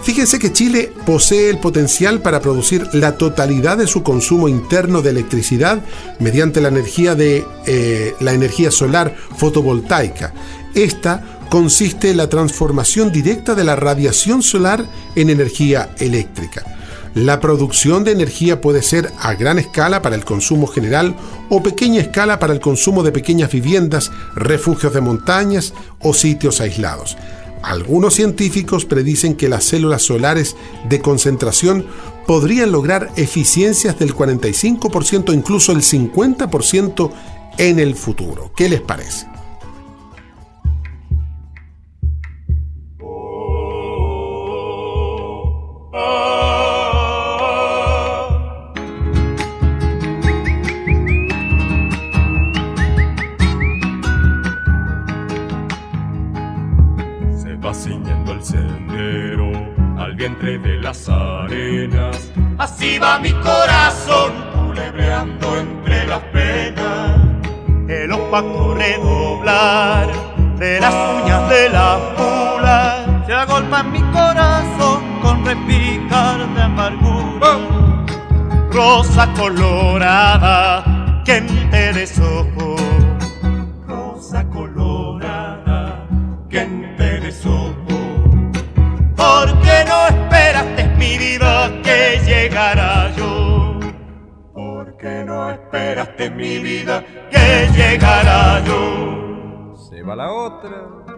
Fíjense 0.02 0.38
que 0.38 0.54
Chile 0.54 0.90
posee 1.04 1.50
el 1.50 1.58
potencial 1.58 2.22
para 2.22 2.40
producir 2.40 2.88
la 2.94 3.18
totalidad 3.18 3.76
de 3.76 3.86
su 3.86 4.02
consumo 4.02 4.48
interno 4.48 5.02
de 5.02 5.10
electricidad 5.10 5.84
mediante 6.18 6.62
la 6.62 6.68
energía 6.68 7.14
de 7.14 7.44
eh, 7.66 8.14
la 8.20 8.32
energía 8.32 8.70
solar 8.70 9.14
fotovoltaica. 9.36 10.32
Esta 10.74 11.42
consiste 11.50 12.08
en 12.10 12.16
la 12.16 12.30
transformación 12.30 13.12
directa 13.12 13.54
de 13.54 13.64
la 13.64 13.76
radiación 13.76 14.42
solar 14.42 14.82
en 15.14 15.28
energía 15.28 15.90
eléctrica. 15.98 16.77
La 17.18 17.40
producción 17.40 18.04
de 18.04 18.12
energía 18.12 18.60
puede 18.60 18.80
ser 18.80 19.12
a 19.18 19.34
gran 19.34 19.58
escala 19.58 20.02
para 20.02 20.14
el 20.14 20.24
consumo 20.24 20.68
general 20.68 21.16
o 21.48 21.64
pequeña 21.64 22.00
escala 22.00 22.38
para 22.38 22.52
el 22.52 22.60
consumo 22.60 23.02
de 23.02 23.10
pequeñas 23.10 23.50
viviendas, 23.50 24.12
refugios 24.36 24.94
de 24.94 25.00
montañas 25.00 25.74
o 26.00 26.14
sitios 26.14 26.60
aislados. 26.60 27.16
Algunos 27.60 28.14
científicos 28.14 28.84
predicen 28.84 29.34
que 29.34 29.48
las 29.48 29.64
células 29.64 30.02
solares 30.02 30.54
de 30.88 31.00
concentración 31.00 31.86
podrían 32.24 32.70
lograr 32.70 33.10
eficiencias 33.16 33.98
del 33.98 34.14
45%, 34.14 35.34
incluso 35.34 35.72
el 35.72 35.78
50% 35.78 37.10
en 37.58 37.80
el 37.80 37.96
futuro. 37.96 38.52
¿Qué 38.54 38.68
les 38.68 38.80
parece? 38.80 39.26
De 60.40 60.80
las 60.80 61.08
arenas. 61.08 62.30
Así 62.58 62.98
va 62.98 63.18
mi 63.18 63.32
corazón 63.32 64.32
culebreando 64.54 65.58
entre 65.58 66.06
las 66.06 66.20
penas. 66.32 67.20
El 67.88 68.12
opaco 68.12 68.74
redoblar 68.74 70.08
de 70.58 70.80
las 70.80 70.94
uñas 70.94 71.48
de 71.48 71.68
la 71.70 71.98
mula 72.16 73.24
se 73.26 73.34
agolpa 73.34 73.82
mi 73.82 74.00
corazón 74.12 75.02
con 75.22 75.44
repicar 75.44 76.46
de 76.54 76.62
amargura. 76.62 77.58
Rosa 78.70 79.32
colorada 79.34 81.22
que 81.24 81.40
te 81.70 81.92
deshojo. 81.92 82.76
Rosa 83.86 84.44
colorada 84.48 86.06
que 86.48 86.64
te 86.96 87.20
deshojo. 87.20 87.74
¿Por 89.16 89.46
qué 89.46 89.57
no 89.57 89.57
esperaste 89.57 89.57
mi 90.98 91.16
vida 91.16 91.70
que 91.82 92.20
llegara 92.26 93.10
yo? 93.16 93.78
¿Por 94.52 94.96
qué 94.96 95.24
no 95.24 95.50
esperaste 95.50 96.30
mi 96.30 96.58
vida 96.58 97.04
que 97.30 97.68
llegara 97.76 98.62
yo? 98.64 99.76
Se 99.76 100.02
va 100.02 100.16
la 100.16 100.32
otra. 100.32 101.17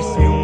Pueblo 0.00 0.37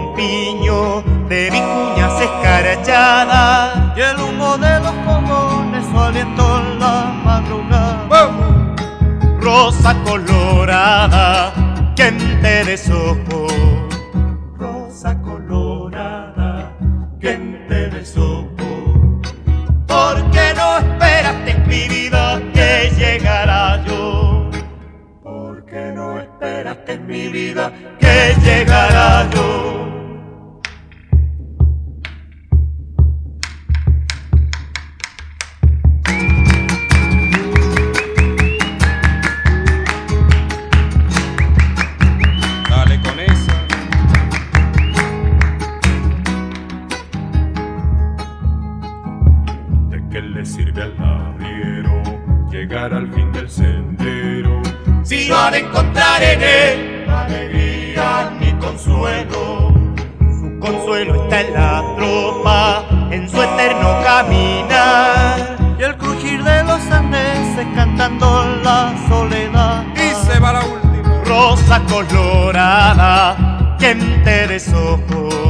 Si 55.05 55.29
no 55.29 55.37
ha 55.37 55.51
de 55.51 55.59
encontrar 55.59 56.23
en 56.23 56.43
él 56.43 57.11
alegría 57.11 58.33
ni 58.41 58.53
consuelo. 58.55 59.71
Su 60.19 60.59
consuelo 60.59 61.25
está 61.25 61.43
en 61.43 61.53
la 61.53 61.85
tropa, 61.99 62.85
en 63.11 63.29
su 63.29 63.43
eterno 63.43 64.03
caminar. 64.03 65.59
Y 65.79 65.83
el 65.83 65.97
crujir 65.99 66.43
de 66.43 66.65
los 66.65 66.81
andeses 66.91 67.67
cantando 67.75 68.47
la 68.65 68.95
soledad. 69.07 69.85
Y 69.95 70.27
se 70.27 70.41
va 70.41 70.55
la 70.55 70.65
última. 70.65 71.23
Rosa 71.27 71.83
colorada, 71.87 73.77
quien 73.79 74.25
te 74.25 74.47
deshojo. 74.47 75.44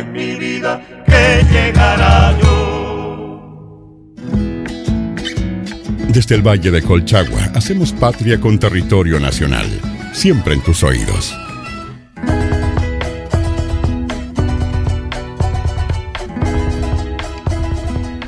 En 0.00 0.12
mi 0.12 0.34
vida 0.34 0.82
que 1.06 1.44
llegara 1.50 2.38
yo? 2.40 4.10
Desde 6.08 6.34
el 6.34 6.42
Valle 6.42 6.70
de 6.70 6.82
Colchagua 6.82 7.52
hacemos 7.54 7.92
patria 7.92 8.40
con 8.40 8.58
territorio 8.58 9.20
nacional, 9.20 9.66
siempre 10.12 10.54
en 10.54 10.62
tus 10.62 10.82
oídos. 10.82 11.36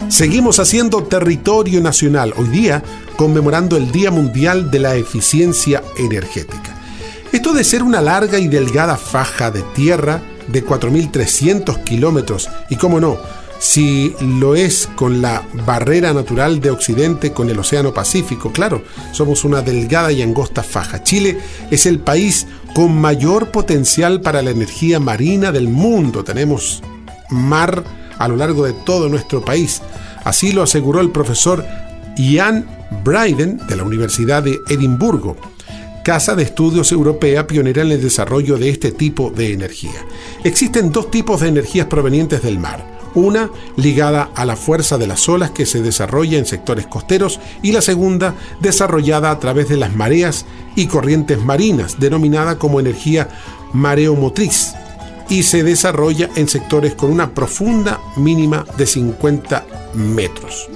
Seguimos 0.09 0.61
haciendo 0.61 1.03
territorio 1.05 1.81
nacional, 1.81 2.35
hoy 2.37 2.49
día 2.49 2.83
conmemorando 3.17 3.77
el 3.77 3.91
Día 3.91 4.11
Mundial 4.11 4.71
de 4.71 4.79
la 4.79 4.95
Eficiencia 4.95 5.83
Energética. 5.97 6.77
Esto 7.33 7.55
de 7.55 7.65
ser 7.65 7.83
una 7.83 8.03
larga 8.03 8.39
y 8.39 8.47
delgada 8.47 8.97
faja 8.97 9.51
de 9.51 9.63
tierra 9.75 10.21
de 10.49 10.65
4.300 10.65 11.85
kilómetros, 11.85 12.49
y 12.71 12.77
cómo 12.77 13.01
no, 13.01 13.19
si 13.63 14.13
lo 14.21 14.57
es 14.57 14.89
con 14.97 15.23
la 15.23 15.47
barrera 15.65 16.13
natural 16.13 16.61
de 16.61 16.71
Occidente 16.71 17.33
con 17.33 17.49
el 17.49 17.61
Océano 17.61 17.95
Pacífico, 17.95 18.51
claro, 18.51 18.83
somos 19.13 19.45
una 19.45 19.63
delgada 19.63 20.11
y 20.11 20.21
angosta 20.21 20.65
faja. 20.65 21.05
Chile 21.05 21.39
es 21.71 21.87
el 21.87 22.01
país 22.01 22.49
con 22.75 23.01
mayor 23.01 23.53
potencial 23.53 24.21
para 24.21 24.43
la 24.43 24.51
energía 24.51 24.99
marina 24.99 25.53
del 25.53 25.69
mundo. 25.69 26.25
Tenemos 26.25 26.83
mar 27.31 27.85
a 28.19 28.27
lo 28.27 28.35
largo 28.35 28.65
de 28.65 28.73
todo 28.73 29.09
nuestro 29.09 29.45
país. 29.45 29.81
Así 30.25 30.51
lo 30.51 30.65
aseguró 30.65 31.01
el 31.01 31.11
profesor 31.11 31.65
Ian 32.17 32.67
Bryden 33.05 33.59
de 33.69 33.77
la 33.77 33.85
Universidad 33.85 34.43
de 34.43 34.61
Edimburgo, 34.69 35.37
casa 36.03 36.35
de 36.35 36.43
estudios 36.43 36.93
europea 36.93 37.47
pionera 37.47 37.83
en 37.83 37.93
el 37.93 38.03
desarrollo 38.03 38.59
de 38.59 38.71
este 38.71 38.93
tipo 38.93 39.31
de 39.31 39.53
energía. 39.53 40.05
Existen 40.45 40.93
dos 40.93 41.11
tipos 41.11 41.41
de 41.41 41.49
energías 41.49 41.87
provenientes 41.87 42.43
del 42.43 42.59
mar. 42.59 43.01
Una 43.15 43.51
ligada 43.77 44.31
a 44.35 44.45
la 44.45 44.57
fuerza 44.57 44.97
de 44.97 45.07
las 45.07 45.29
olas 45.29 45.51
que 45.51 45.67
se 45.67 45.83
desarrolla 45.83 46.39
en 46.39 46.47
sectores 46.47 46.87
costeros 46.87 47.41
y 47.63 47.73
la 47.73 47.83
segunda 47.83 48.35
desarrollada 48.61 49.31
a 49.31 49.39
través 49.39 49.69
de 49.69 49.77
las 49.77 49.95
mareas 49.95 50.47
y 50.77 50.87
corrientes 50.87 51.39
marinas, 51.39 52.01
denominada 52.01 52.59
como 52.59 52.81
energía 52.81 53.29
mareomotriz 53.73 54.75
y 55.29 55.43
se 55.45 55.63
desarrolla 55.63 56.31
en 56.37 56.49
sectores 56.49 56.95
con 56.95 57.11
una 57.11 57.35
profunda 57.35 58.01
mínima 58.17 58.65
de 58.77 58.87
50 58.87 59.67
metros. 59.95 60.69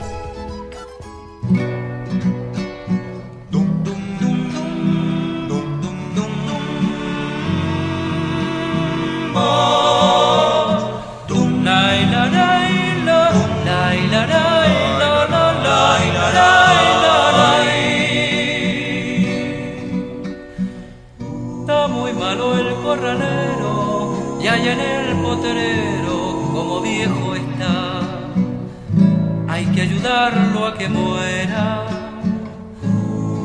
A 30.19 30.31
que 30.79 30.89
muera 30.89 31.85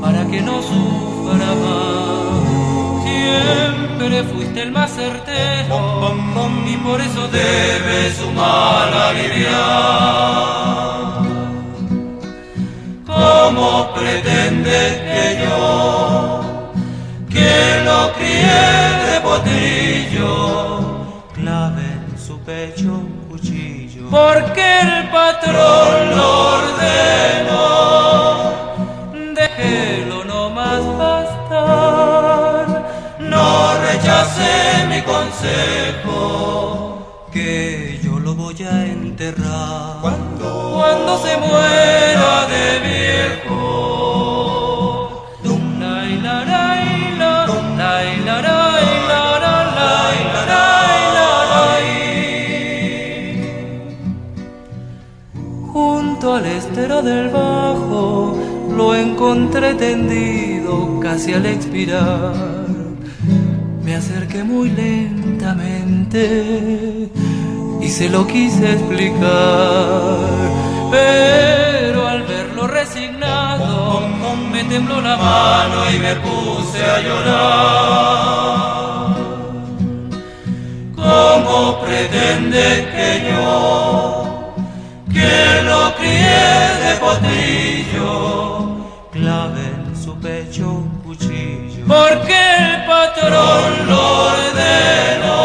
para 0.01 0.25
que 0.31 0.39
no 0.41 0.61
sufra 0.61 1.49
más. 1.63 3.03
Siempre 3.03 4.23
fuiste 4.23 4.61
el 4.63 4.71
más 4.71 4.89
certero 4.91 6.15
y 6.65 6.77
por 6.77 7.01
eso 7.01 7.27
debe 7.27 8.11
su 8.17 8.31
mal 8.31 8.93
aliviar. 9.09 9.51
¿Cómo 13.05 13.93
pretendes 13.93 14.93
que 15.09 15.25
yo, 15.43 16.41
que 17.29 17.81
lo 17.83 18.13
crié 18.13 18.71
de 19.07 19.15
potrillo, 19.27 20.29
clave 21.33 21.87
en 22.07 22.17
su 22.17 22.39
pecho 22.39 22.93
un 22.93 23.27
cuchillo? 23.29 24.09
Porque 24.09 24.79
el 24.81 25.09
patrón 25.09 26.00
que 37.31 37.99
yo 38.03 38.19
lo 38.19 38.35
voy 38.35 38.61
a 38.63 38.85
enterrar 38.85 40.01
cuando, 40.01 40.73
cuando 40.75 41.17
se 41.19 41.37
muera 41.37 42.45
de 42.47 42.79
viejo. 42.89 43.59
Dum, 45.43 45.79
la, 45.79 46.03
la, 46.05 46.45
la, 46.45 46.75
la, 47.17 47.45
la, 47.77 48.01
la, 48.25 48.41
la, 48.41 48.59
Junto 55.73 56.33
al 56.35 56.45
estero 56.45 57.01
del 57.01 57.29
bajo 57.29 58.37
lo 58.75 58.93
encontré 58.93 59.73
tendido 59.73 60.99
casi 60.99 61.33
al 61.33 61.45
expirar 61.45 62.61
me 63.91 63.95
acerqué 63.97 64.43
muy 64.43 64.69
y 67.81 67.89
se 67.89 68.09
lo 68.09 68.27
quise 68.27 68.73
explicar, 68.73 69.17
pero 70.91 72.07
al 72.07 72.21
verlo 72.23 72.67
resignado 72.67 74.01
me 74.51 74.63
tembló 74.65 75.01
la 75.01 75.17
mano 75.17 75.89
y 75.91 75.97
me 75.97 76.15
puse 76.17 76.83
a 76.83 77.01
llorar. 77.01 78.51
¿Cómo 80.95 81.81
pretende 81.81 82.87
que 82.93 83.31
yo, 83.31 84.53
que 85.11 85.63
lo 85.63 85.95
crié 85.95 86.51
de 86.83 86.91
potrillo, 86.99 88.11
clave 89.11 89.63
en 89.87 89.95
su 89.99 90.15
pecho 90.17 90.69
un 90.69 90.89
cuchillo? 91.03 91.85
Porque 91.87 92.39
el 92.59 92.70
patrón 92.91 93.69
lo 93.89 94.01
ordenó. 94.35 95.41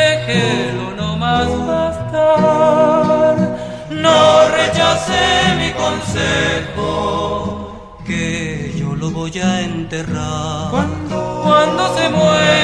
Déjelo 0.00 0.86
no 1.00 1.08
más 1.16 1.48
bastar. 1.70 3.36
No 4.04 4.18
rechacé 4.58 5.26
mi 5.60 5.70
consejo, 5.84 6.90
que 8.06 8.74
yo 8.78 8.88
lo 9.02 9.08
voy 9.10 9.34
a 9.38 9.50
enterrar. 9.62 10.70
Cuando, 10.74 11.16
cuando 11.44 11.82
se 11.96 12.04
muera 12.10 12.61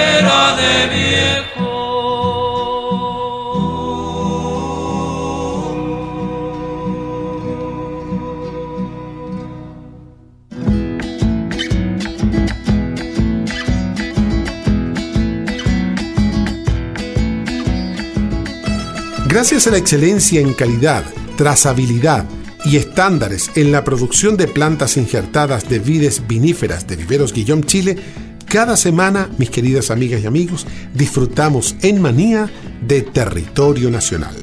Gracias 19.39 19.69
a 19.69 19.71
la 19.71 19.79
excelencia 19.79 20.41
en 20.41 20.53
calidad, 20.53 21.05
trazabilidad 21.37 22.25
y 22.65 22.77
estándares 22.77 23.53
en 23.55 23.71
la 23.71 23.85
producción 23.85 24.37
de 24.37 24.49
plantas 24.49 24.97
injertadas 24.97 25.69
de 25.69 25.79
vides 25.79 26.27
viníferas 26.27 26.89
de 26.89 26.97
Viveros 26.97 27.33
Guillón 27.33 27.63
Chile, 27.63 27.97
cada 28.49 28.77
semana, 28.77 29.31
mis 29.39 29.51
queridas 29.51 29.93
amigas 29.93 30.23
y 30.25 30.27
amigos, 30.27 30.67
disfrutamos 30.93 31.77
en 31.83 32.03
manía 32.03 32.51
de 32.85 33.03
territorio 33.03 33.93
nacional. 33.93 34.35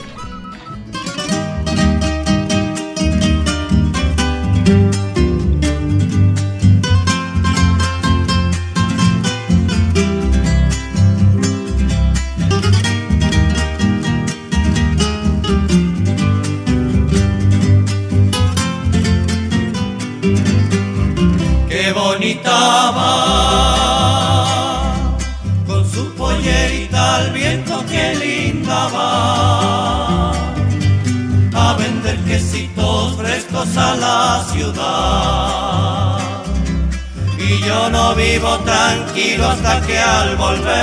Hasta 39.43 39.81
que 39.81 39.99
al 39.99 40.35
volver 40.37 40.73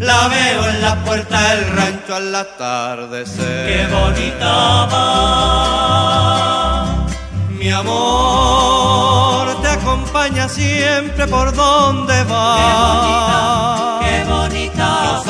la 0.00 0.28
veo 0.28 0.68
en 0.70 0.80
la 0.82 0.94
puerta 1.04 1.40
del 1.50 1.66
rancho 1.76 2.14
al 2.16 2.34
atardecer. 2.34 3.66
Qué 3.68 3.86
bonita 3.94 4.86
va, 4.92 7.06
mi 7.50 7.70
amor 7.70 9.60
te 9.60 9.68
acompaña 9.68 10.48
siempre 10.48 11.26
por 11.26 11.54
donde 11.54 12.24
va. 12.24 14.00
Qué 14.02 14.24
bonita, 14.24 14.88
No 15.04 15.22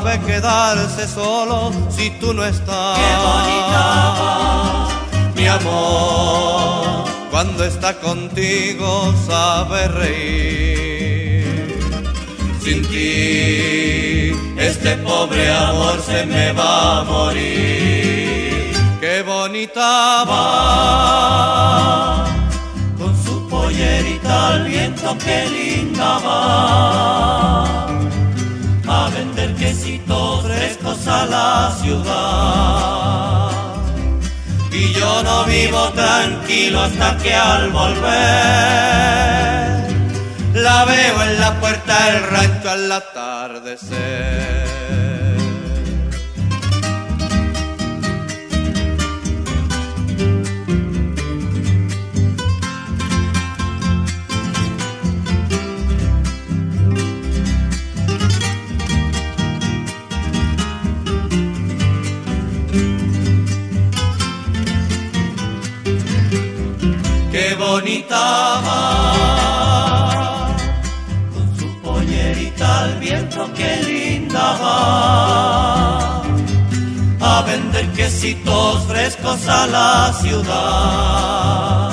sabe 0.00 0.20
quedarse 0.20 1.08
solo 1.08 1.72
si 1.90 2.10
tú 2.20 2.32
no 2.34 2.44
estás. 2.44 2.98
qué 2.98 3.10
bonita 3.26 3.82
va. 4.20 4.88
Mi 5.34 5.46
amor, 5.46 7.04
cuando 7.30 7.64
está 7.64 7.98
contigo 8.00 9.14
sabe 9.26 9.88
reír. 9.88 11.80
Sin 12.62 12.86
ti, 12.88 14.32
este 14.58 14.96
pobre 14.98 15.50
amor 15.50 15.98
se 16.02 16.26
me 16.26 16.52
va 16.52 17.00
a 17.00 17.04
morir. 17.04 18.74
Qué 19.00 19.22
bonita 19.22 20.24
va, 20.24 22.26
con 22.98 23.16
su 23.24 23.48
pollerita 23.48 24.48
al 24.48 24.64
viento, 24.64 25.16
qué 25.24 25.48
linda 25.48 26.18
va. 26.18 27.86
A 28.86 29.08
vender 29.14 29.54
quesitos 29.54 30.42
frescos 30.42 31.06
a 31.06 31.24
la 31.26 31.74
ciudad. 31.80 33.59
Yo 35.00 35.22
no 35.22 35.44
vivo 35.46 35.88
tranquilo 35.92 36.82
hasta 36.82 37.16
que 37.16 37.34
al 37.34 37.70
volver 37.70 38.00
la 40.52 40.84
veo 40.84 41.22
en 41.22 41.40
la 41.40 41.58
puerta 41.58 42.04
del 42.04 42.22
rancho 42.24 42.70
al 42.70 42.92
atardecer. 42.92 44.49
A 77.40 77.42
vender 77.42 77.88
quesitos 77.92 78.86
frescos 78.86 79.48
a 79.48 79.66
la 79.66 80.12
ciudad. 80.12 81.90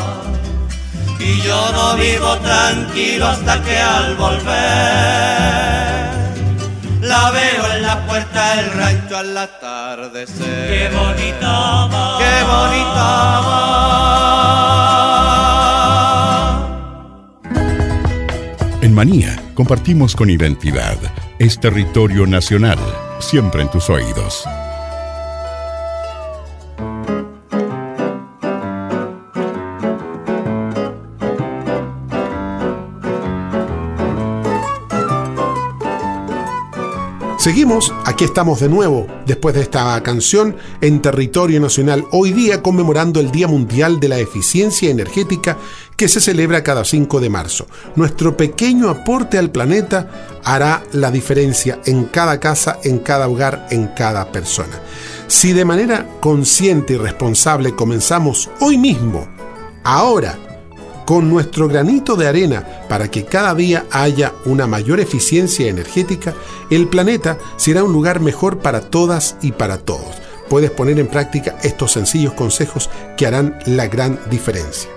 Y 1.19 1.41
yo 1.41 1.71
no 1.71 1.95
vivo 1.95 2.37
tranquilo 2.37 3.27
hasta 3.27 3.63
que 3.63 3.77
al 3.77 4.15
volver 4.15 4.47
la 7.01 7.31
veo 7.31 7.73
en 7.75 7.81
la 7.83 8.05
puerta 8.05 8.55
del 8.55 8.71
rancho 8.73 9.17
al 9.17 9.37
atardecer. 9.37 10.69
Qué 10.69 10.89
bonita 10.95 11.87
va. 11.87 12.17
Qué 12.19 12.43
bonita 12.43 13.39
va. 13.47 13.77
En 18.81 18.93
Manía 18.93 19.41
compartimos 19.53 20.15
con 20.15 20.29
identidad. 20.29 20.97
Es 21.39 21.59
territorio 21.59 22.25
nacional, 22.25 22.79
siempre 23.19 23.61
en 23.61 23.71
tus 23.71 23.89
oídos. 23.89 24.45
Seguimos, 37.47 37.93
aquí 38.03 38.25
estamos 38.25 38.59
de 38.59 38.67
nuevo, 38.67 39.07
después 39.25 39.55
de 39.55 39.61
esta 39.61 40.03
canción, 40.03 40.57
en 40.81 41.01
territorio 41.01 41.61
nacional, 41.61 42.03
hoy 42.11 42.33
día 42.33 42.61
conmemorando 42.61 43.21
el 43.21 43.31
Día 43.31 43.47
Mundial 43.47 44.01
de 44.01 44.09
la 44.09 44.19
Eficiencia 44.19 44.89
Energética 44.89 45.57
que 45.95 46.09
se 46.09 46.19
celebra 46.19 46.61
cada 46.61 46.83
5 46.83 47.21
de 47.21 47.29
marzo. 47.29 47.65
Nuestro 47.95 48.35
pequeño 48.35 48.89
aporte 48.89 49.37
al 49.37 49.49
planeta 49.49 50.39
hará 50.43 50.83
la 50.91 51.09
diferencia 51.09 51.79
en 51.85 52.03
cada 52.03 52.41
casa, 52.41 52.79
en 52.83 52.99
cada 52.99 53.29
hogar, 53.29 53.65
en 53.71 53.87
cada 53.95 54.29
persona. 54.29 54.81
Si 55.27 55.53
de 55.53 55.63
manera 55.63 56.05
consciente 56.19 56.95
y 56.95 56.97
responsable 56.97 57.73
comenzamos 57.73 58.49
hoy 58.59 58.77
mismo, 58.77 59.25
ahora, 59.85 60.37
con 61.07 61.29
nuestro 61.29 61.69
granito 61.69 62.17
de 62.17 62.27
arena 62.27 62.83
para 62.89 63.09
que 63.09 63.23
cada 63.23 63.55
día 63.55 63.85
haya 63.91 64.33
una 64.43 64.67
mayor 64.67 64.99
eficiencia 64.99 65.69
energética, 65.69 66.35
el 66.69 66.89
planeta 66.89 67.37
será 67.55 67.85
un 67.85 67.93
lugar 67.93 68.19
mejor 68.19 68.57
para 68.57 68.81
todas 68.81 69.37
y 69.41 69.53
para 69.53 69.77
todos. 69.77 70.17
Puedes 70.49 70.69
poner 70.69 70.99
en 70.99 71.07
práctica 71.07 71.55
estos 71.63 71.93
sencillos 71.93 72.33
consejos 72.33 72.89
que 73.15 73.25
harán 73.25 73.57
la 73.65 73.87
gran 73.87 74.19
diferencia. 74.29 74.96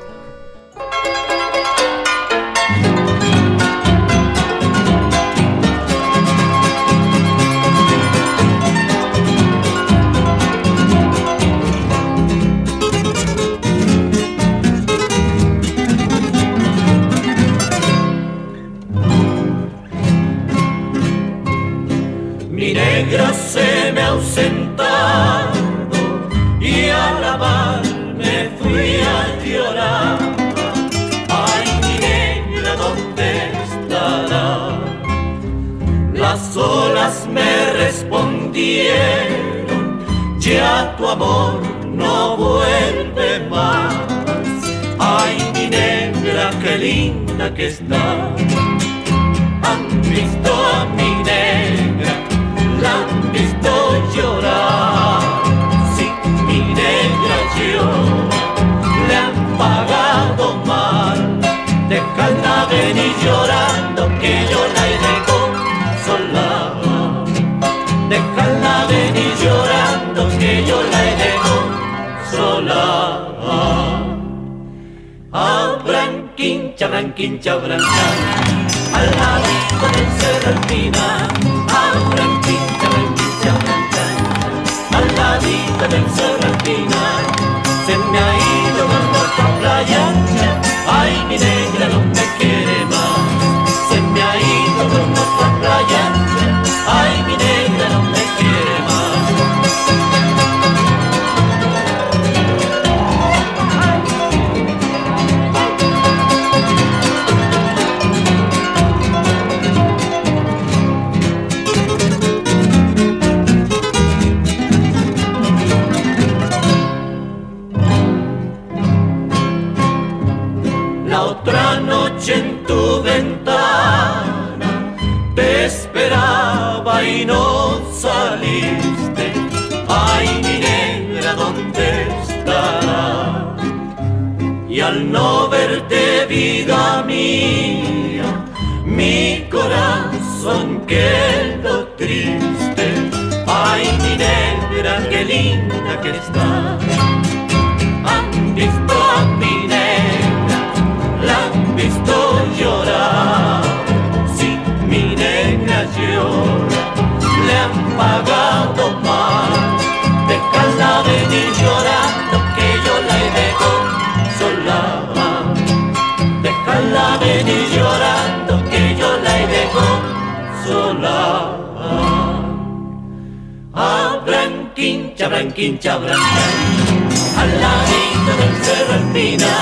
அல்லாஹே 177.39 178.01
தரங்க 178.27 178.69
ரப்பினா 178.89 179.53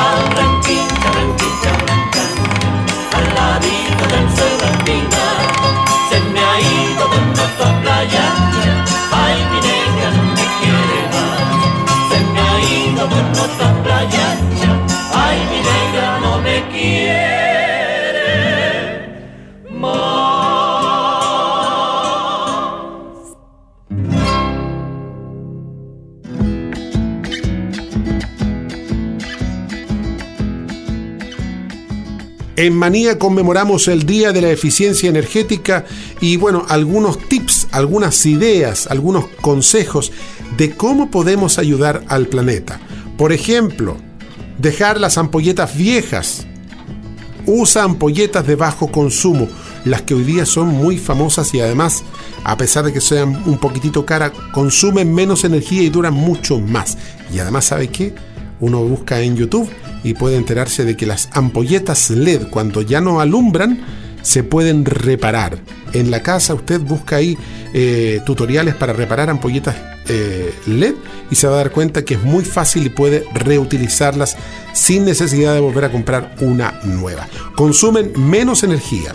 ஆரம்பி 0.00 0.78
தரங்க 1.02 1.42
தரங்க 1.64 2.16
அல்லாஹே 3.20 3.76
தரங்க 4.00 4.40
ரப்பினா 4.62 5.24
En 32.64 32.74
Manía 32.74 33.18
conmemoramos 33.18 33.88
el 33.88 34.06
Día 34.06 34.32
de 34.32 34.40
la 34.40 34.48
Eficiencia 34.48 35.10
Energética 35.10 35.84
y 36.22 36.38
bueno, 36.38 36.64
algunos 36.70 37.18
tips, 37.28 37.68
algunas 37.72 38.24
ideas, 38.24 38.86
algunos 38.86 39.26
consejos 39.42 40.12
de 40.56 40.74
cómo 40.74 41.10
podemos 41.10 41.58
ayudar 41.58 42.02
al 42.08 42.26
planeta. 42.26 42.80
Por 43.18 43.34
ejemplo, 43.34 43.98
dejar 44.56 44.98
las 44.98 45.18
ampolletas 45.18 45.76
viejas. 45.76 46.46
Usa 47.44 47.82
ampolletas 47.82 48.46
de 48.46 48.56
bajo 48.56 48.90
consumo, 48.90 49.46
las 49.84 50.00
que 50.00 50.14
hoy 50.14 50.24
día 50.24 50.46
son 50.46 50.68
muy 50.68 50.96
famosas 50.96 51.52
y 51.52 51.60
además, 51.60 52.02
a 52.44 52.56
pesar 52.56 52.86
de 52.86 52.94
que 52.94 53.02
sean 53.02 53.42
un 53.44 53.58
poquitito 53.58 54.06
cara, 54.06 54.32
consumen 54.54 55.12
menos 55.12 55.44
energía 55.44 55.82
y 55.82 55.90
duran 55.90 56.14
mucho 56.14 56.58
más. 56.60 56.96
Y 57.30 57.40
además, 57.40 57.66
¿sabe 57.66 57.88
qué? 57.88 58.14
Uno 58.58 58.82
busca 58.82 59.20
en 59.20 59.36
YouTube 59.36 59.68
y 60.04 60.14
puede 60.14 60.36
enterarse 60.36 60.84
de 60.84 60.96
que 60.96 61.06
las 61.06 61.28
ampolletas 61.32 62.10
LED 62.10 62.48
cuando 62.50 62.82
ya 62.82 63.00
no 63.00 63.20
alumbran 63.20 63.80
se 64.22 64.42
pueden 64.42 64.84
reparar. 64.84 65.58
En 65.92 66.10
la 66.10 66.22
casa 66.22 66.54
usted 66.54 66.80
busca 66.80 67.16
ahí 67.16 67.36
eh, 67.72 68.20
tutoriales 68.24 68.74
para 68.74 68.92
reparar 68.92 69.30
ampolletas 69.30 69.76
eh, 70.06 70.54
LED 70.66 70.94
y 71.30 71.34
se 71.34 71.46
va 71.46 71.54
a 71.54 71.56
dar 71.58 71.70
cuenta 71.70 72.04
que 72.04 72.14
es 72.14 72.22
muy 72.22 72.44
fácil 72.44 72.86
y 72.86 72.90
puede 72.90 73.24
reutilizarlas 73.32 74.36
sin 74.72 75.04
necesidad 75.04 75.54
de 75.54 75.60
volver 75.60 75.84
a 75.84 75.92
comprar 75.92 76.36
una 76.40 76.80
nueva. 76.84 77.26
Consumen 77.56 78.12
menos 78.16 78.62
energía. 78.62 79.14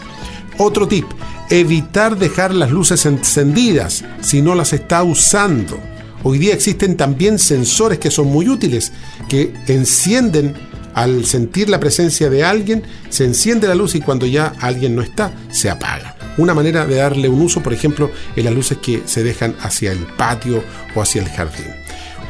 Otro 0.58 0.88
tip, 0.88 1.06
evitar 1.50 2.18
dejar 2.18 2.54
las 2.54 2.72
luces 2.72 3.06
encendidas 3.06 4.04
si 4.22 4.42
no 4.42 4.56
las 4.56 4.74
está 4.74 5.04
usando. 5.04 5.80
Hoy 6.24 6.38
día 6.38 6.54
existen 6.54 6.98
también 6.98 7.40
sensores 7.40 7.98
que 7.98 8.12
son 8.12 8.28
muy 8.28 8.50
útiles, 8.50 8.92
que 9.30 9.54
encienden 9.68 10.54
al 11.00 11.24
sentir 11.24 11.70
la 11.70 11.80
presencia 11.80 12.30
de 12.30 12.44
alguien, 12.44 12.84
se 13.08 13.24
enciende 13.24 13.70
la 13.70 13.76
luz 13.76 13.96
y 13.96 14.02
cuando 14.02 14.26
ya 14.26 14.54
alguien 14.60 14.98
no 14.98 15.02
está, 15.02 15.32
se 15.50 15.70
apaga. 15.70 16.18
Una 16.38 16.54
manera 16.54 16.86
de 16.86 16.96
darle 16.96 17.30
un 17.30 17.40
uso, 17.40 17.64
por 17.64 17.72
ejemplo, 17.72 18.12
en 18.36 18.44
las 18.44 18.54
luces 18.54 18.80
que 18.80 19.04
se 19.06 19.24
dejan 19.24 19.56
hacia 19.62 19.94
el 19.94 20.00
patio 20.18 20.62
o 20.96 21.02
hacia 21.02 21.22
el 21.22 21.30
jardín. 21.30 21.68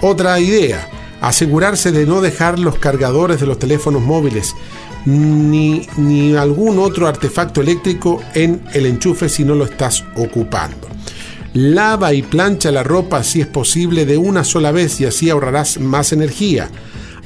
Otra 0.02 0.40
idea, 0.40 0.88
asegurarse 1.20 1.92
de 1.92 2.06
no 2.06 2.22
dejar 2.22 2.60
los 2.60 2.78
cargadores 2.78 3.40
de 3.40 3.48
los 3.48 3.58
teléfonos 3.58 4.04
móviles 4.04 4.54
ni, 5.04 5.88
ni 5.98 6.36
algún 6.36 6.78
otro 6.78 7.08
artefacto 7.08 7.62
eléctrico 7.62 8.22
en 8.36 8.62
el 8.74 8.86
enchufe 8.86 9.30
si 9.30 9.46
no 9.46 9.56
lo 9.56 9.66
estás 9.66 10.06
ocupando. 10.16 10.88
Lava 11.54 12.14
y 12.14 12.22
plancha 12.22 12.72
la 12.72 12.84
ropa 12.84 13.24
si 13.24 13.42
es 13.42 13.48
posible 13.48 14.06
de 14.06 14.18
una 14.18 14.44
sola 14.44 14.72
vez 14.72 15.02
y 15.02 15.06
así 15.06 15.32
ahorrarás 15.32 15.80
más 15.80 16.14
energía. 16.14 16.70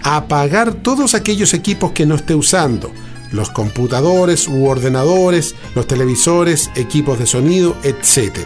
Apagar 0.04 0.74
todos 0.74 1.16
aquellos 1.16 1.54
equipos 1.54 1.92
que 1.92 2.06
no 2.06 2.16
esté 2.16 2.36
usando, 2.36 2.92
los 3.32 3.50
computadores 3.50 4.48
u 4.48 4.66
ordenadores, 4.66 5.56
los 5.76 5.88
televisores, 5.88 6.70
equipos 6.76 7.20
de 7.20 7.26
sonido, 7.26 7.78
etc. 7.84 8.38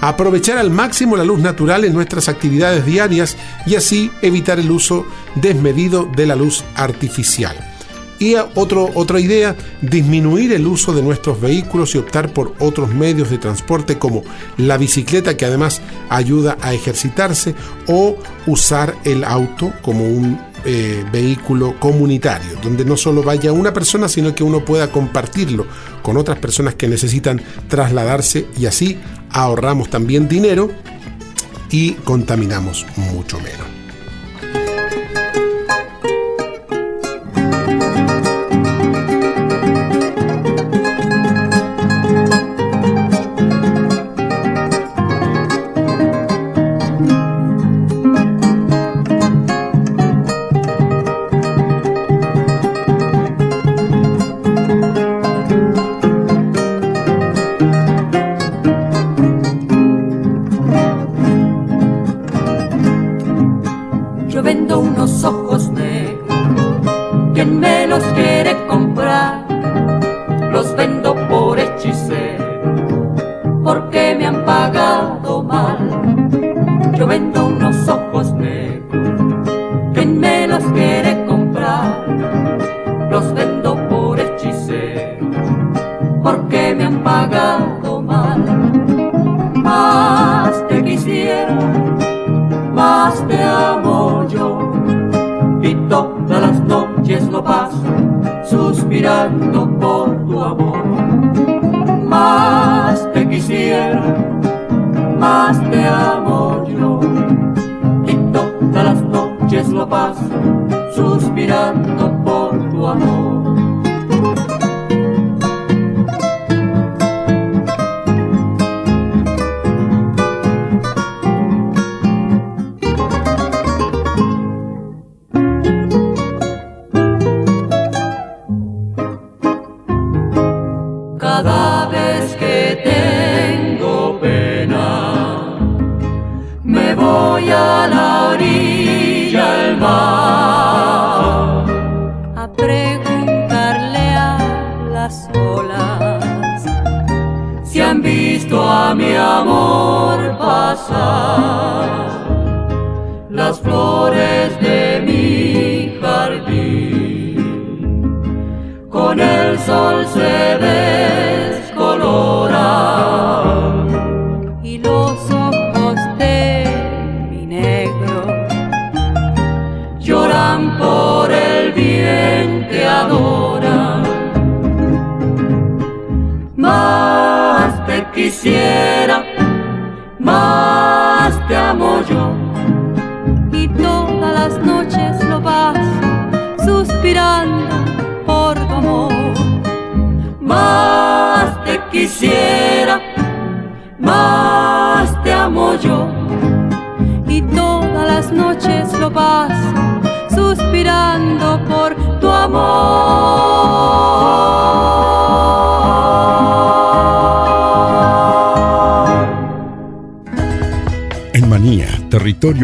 Aprovechar 0.00 0.58
al 0.58 0.70
máximo 0.70 1.16
la 1.16 1.24
luz 1.24 1.40
natural 1.40 1.84
en 1.84 1.94
nuestras 1.94 2.28
actividades 2.28 2.86
diarias 2.86 3.36
y 3.66 3.74
así 3.74 4.10
evitar 4.22 4.58
el 4.60 4.70
uso 4.70 5.06
desmedido 5.34 6.08
de 6.14 6.26
la 6.26 6.36
luz 6.36 6.64
artificial. 6.76 7.73
Y 8.18 8.36
otra 8.36 9.20
idea, 9.20 9.56
disminuir 9.82 10.52
el 10.52 10.66
uso 10.66 10.92
de 10.92 11.02
nuestros 11.02 11.40
vehículos 11.40 11.94
y 11.94 11.98
optar 11.98 12.32
por 12.32 12.54
otros 12.60 12.90
medios 12.90 13.30
de 13.30 13.38
transporte 13.38 13.98
como 13.98 14.22
la 14.56 14.78
bicicleta 14.78 15.36
que 15.36 15.44
además 15.44 15.82
ayuda 16.08 16.56
a 16.60 16.74
ejercitarse 16.74 17.54
o 17.88 18.16
usar 18.46 18.94
el 19.04 19.24
auto 19.24 19.72
como 19.82 20.04
un 20.04 20.38
eh, 20.66 21.04
vehículo 21.12 21.78
comunitario, 21.78 22.58
donde 22.62 22.86
no 22.86 22.96
solo 22.96 23.22
vaya 23.22 23.52
una 23.52 23.74
persona, 23.74 24.08
sino 24.08 24.34
que 24.34 24.44
uno 24.44 24.64
pueda 24.64 24.90
compartirlo 24.90 25.66
con 26.02 26.16
otras 26.16 26.38
personas 26.38 26.74
que 26.74 26.88
necesitan 26.88 27.42
trasladarse 27.68 28.46
y 28.56 28.64
así 28.64 28.98
ahorramos 29.28 29.90
también 29.90 30.26
dinero 30.26 30.70
y 31.70 31.92
contaminamos 31.92 32.86
mucho 32.96 33.38
menos. 33.40 33.83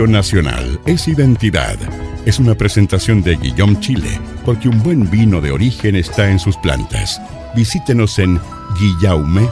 Nacional 0.06 0.80
es 0.86 1.08
identidad. 1.08 1.76
Es 2.24 2.38
una 2.38 2.54
presentación 2.54 3.20
de 3.20 3.34
Guillaume 3.34 3.80
Chile, 3.80 4.20
porque 4.44 4.68
un 4.68 4.80
buen 4.80 5.10
vino 5.10 5.40
de 5.40 5.50
origen 5.50 5.96
está 5.96 6.30
en 6.30 6.38
sus 6.38 6.56
plantas. 6.58 7.20
Visítenos 7.56 8.20
en 8.20 8.38
guillaume.cl. 8.78 9.44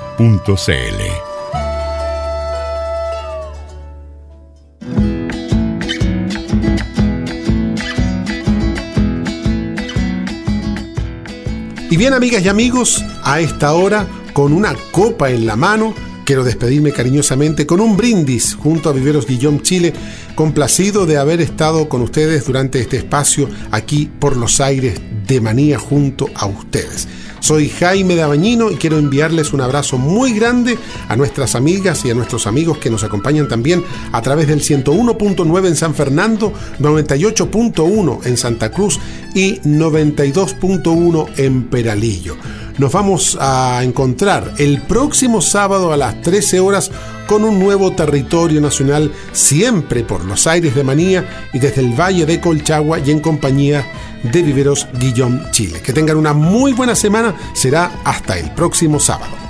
Y 11.90 11.96
bien, 11.96 12.14
amigas 12.14 12.44
y 12.44 12.48
amigos, 12.48 13.04
a 13.24 13.40
esta 13.40 13.72
hora, 13.72 14.06
con 14.32 14.52
una 14.52 14.76
copa 14.92 15.30
en 15.30 15.44
la 15.44 15.56
mano, 15.56 15.92
quiero 16.28 16.44
despedirme 16.44 16.92
cariñosamente 16.92 17.64
con 17.64 17.80
un 17.80 17.96
brindis 17.96 18.54
junto 18.54 18.90
a 18.90 18.92
Viveros 18.92 19.26
Guillaume 19.26 19.62
Chile 19.62 19.94
complacido 20.38 21.04
de 21.04 21.16
haber 21.16 21.40
estado 21.40 21.88
con 21.88 22.00
ustedes 22.00 22.46
durante 22.46 22.78
este 22.78 22.98
espacio 22.98 23.48
aquí 23.72 24.08
por 24.20 24.36
los 24.36 24.60
aires 24.60 25.00
de 25.26 25.40
Manía 25.40 25.80
junto 25.80 26.30
a 26.36 26.46
ustedes. 26.46 27.08
Soy 27.40 27.68
Jaime 27.68 28.14
Dabañino 28.14 28.70
y 28.70 28.76
quiero 28.76 28.98
enviarles 28.98 29.52
un 29.52 29.62
abrazo 29.62 29.98
muy 29.98 30.32
grande 30.32 30.78
a 31.08 31.16
nuestras 31.16 31.56
amigas 31.56 32.04
y 32.04 32.10
a 32.10 32.14
nuestros 32.14 32.46
amigos 32.46 32.78
que 32.78 32.88
nos 32.88 33.02
acompañan 33.02 33.48
también 33.48 33.82
a 34.12 34.22
través 34.22 34.46
del 34.46 34.60
101.9 34.60 35.66
en 35.66 35.74
San 35.74 35.92
Fernando, 35.92 36.52
98.1 36.78 38.24
en 38.24 38.36
Santa 38.36 38.70
Cruz 38.70 39.00
y 39.34 39.56
92.1 39.62 41.30
en 41.36 41.64
Peralillo. 41.64 42.36
Nos 42.78 42.92
vamos 42.92 43.36
a 43.40 43.80
encontrar 43.82 44.54
el 44.58 44.82
próximo 44.82 45.42
sábado 45.42 45.92
a 45.92 45.96
las 45.96 46.22
13 46.22 46.60
horas 46.60 46.92
con 47.26 47.44
un 47.44 47.58
nuevo 47.58 47.92
territorio 47.92 48.60
nacional, 48.60 49.12
siempre 49.32 50.02
por 50.02 50.24
los 50.28 50.46
aires 50.46 50.74
de 50.74 50.84
Manía 50.84 51.48
y 51.52 51.58
desde 51.58 51.80
el 51.80 51.98
Valle 51.98 52.26
de 52.26 52.40
Colchagua 52.40 52.98
y 52.98 53.10
en 53.10 53.20
compañía 53.20 53.84
de 54.22 54.42
Viveros 54.42 54.86
Guillón 54.98 55.48
Chile. 55.50 55.80
Que 55.80 55.92
tengan 55.92 56.16
una 56.16 56.32
muy 56.32 56.72
buena 56.72 56.94
semana, 56.94 57.34
será 57.54 57.90
hasta 58.04 58.38
el 58.38 58.50
próximo 58.52 59.00
sábado. 59.00 59.48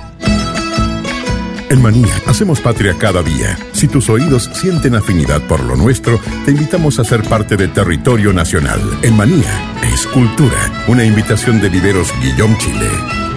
En 1.69 1.83
Manía 1.83 2.13
hacemos 2.25 2.59
patria 2.59 2.95
cada 2.97 3.21
día. 3.21 3.55
Si 3.73 3.87
tus 3.87 4.09
oídos 4.09 4.49
sienten 4.53 4.95
afinidad 4.95 5.39
por 5.43 5.63
lo 5.63 5.75
nuestro, 5.75 6.19
te 6.43 6.51
invitamos 6.51 6.97
a 6.97 7.03
ser 7.03 7.21
parte 7.23 7.57
de 7.57 7.67
Territorio 7.67 8.33
Nacional. 8.33 8.81
En 9.03 9.15
Manía 9.15 9.53
es 9.93 10.07
cultura, 10.07 10.57
una 10.87 11.05
invitación 11.05 11.61
de 11.61 11.69
Viveros 11.69 12.11
Guillón 12.21 12.57
Chile. 12.57 13.28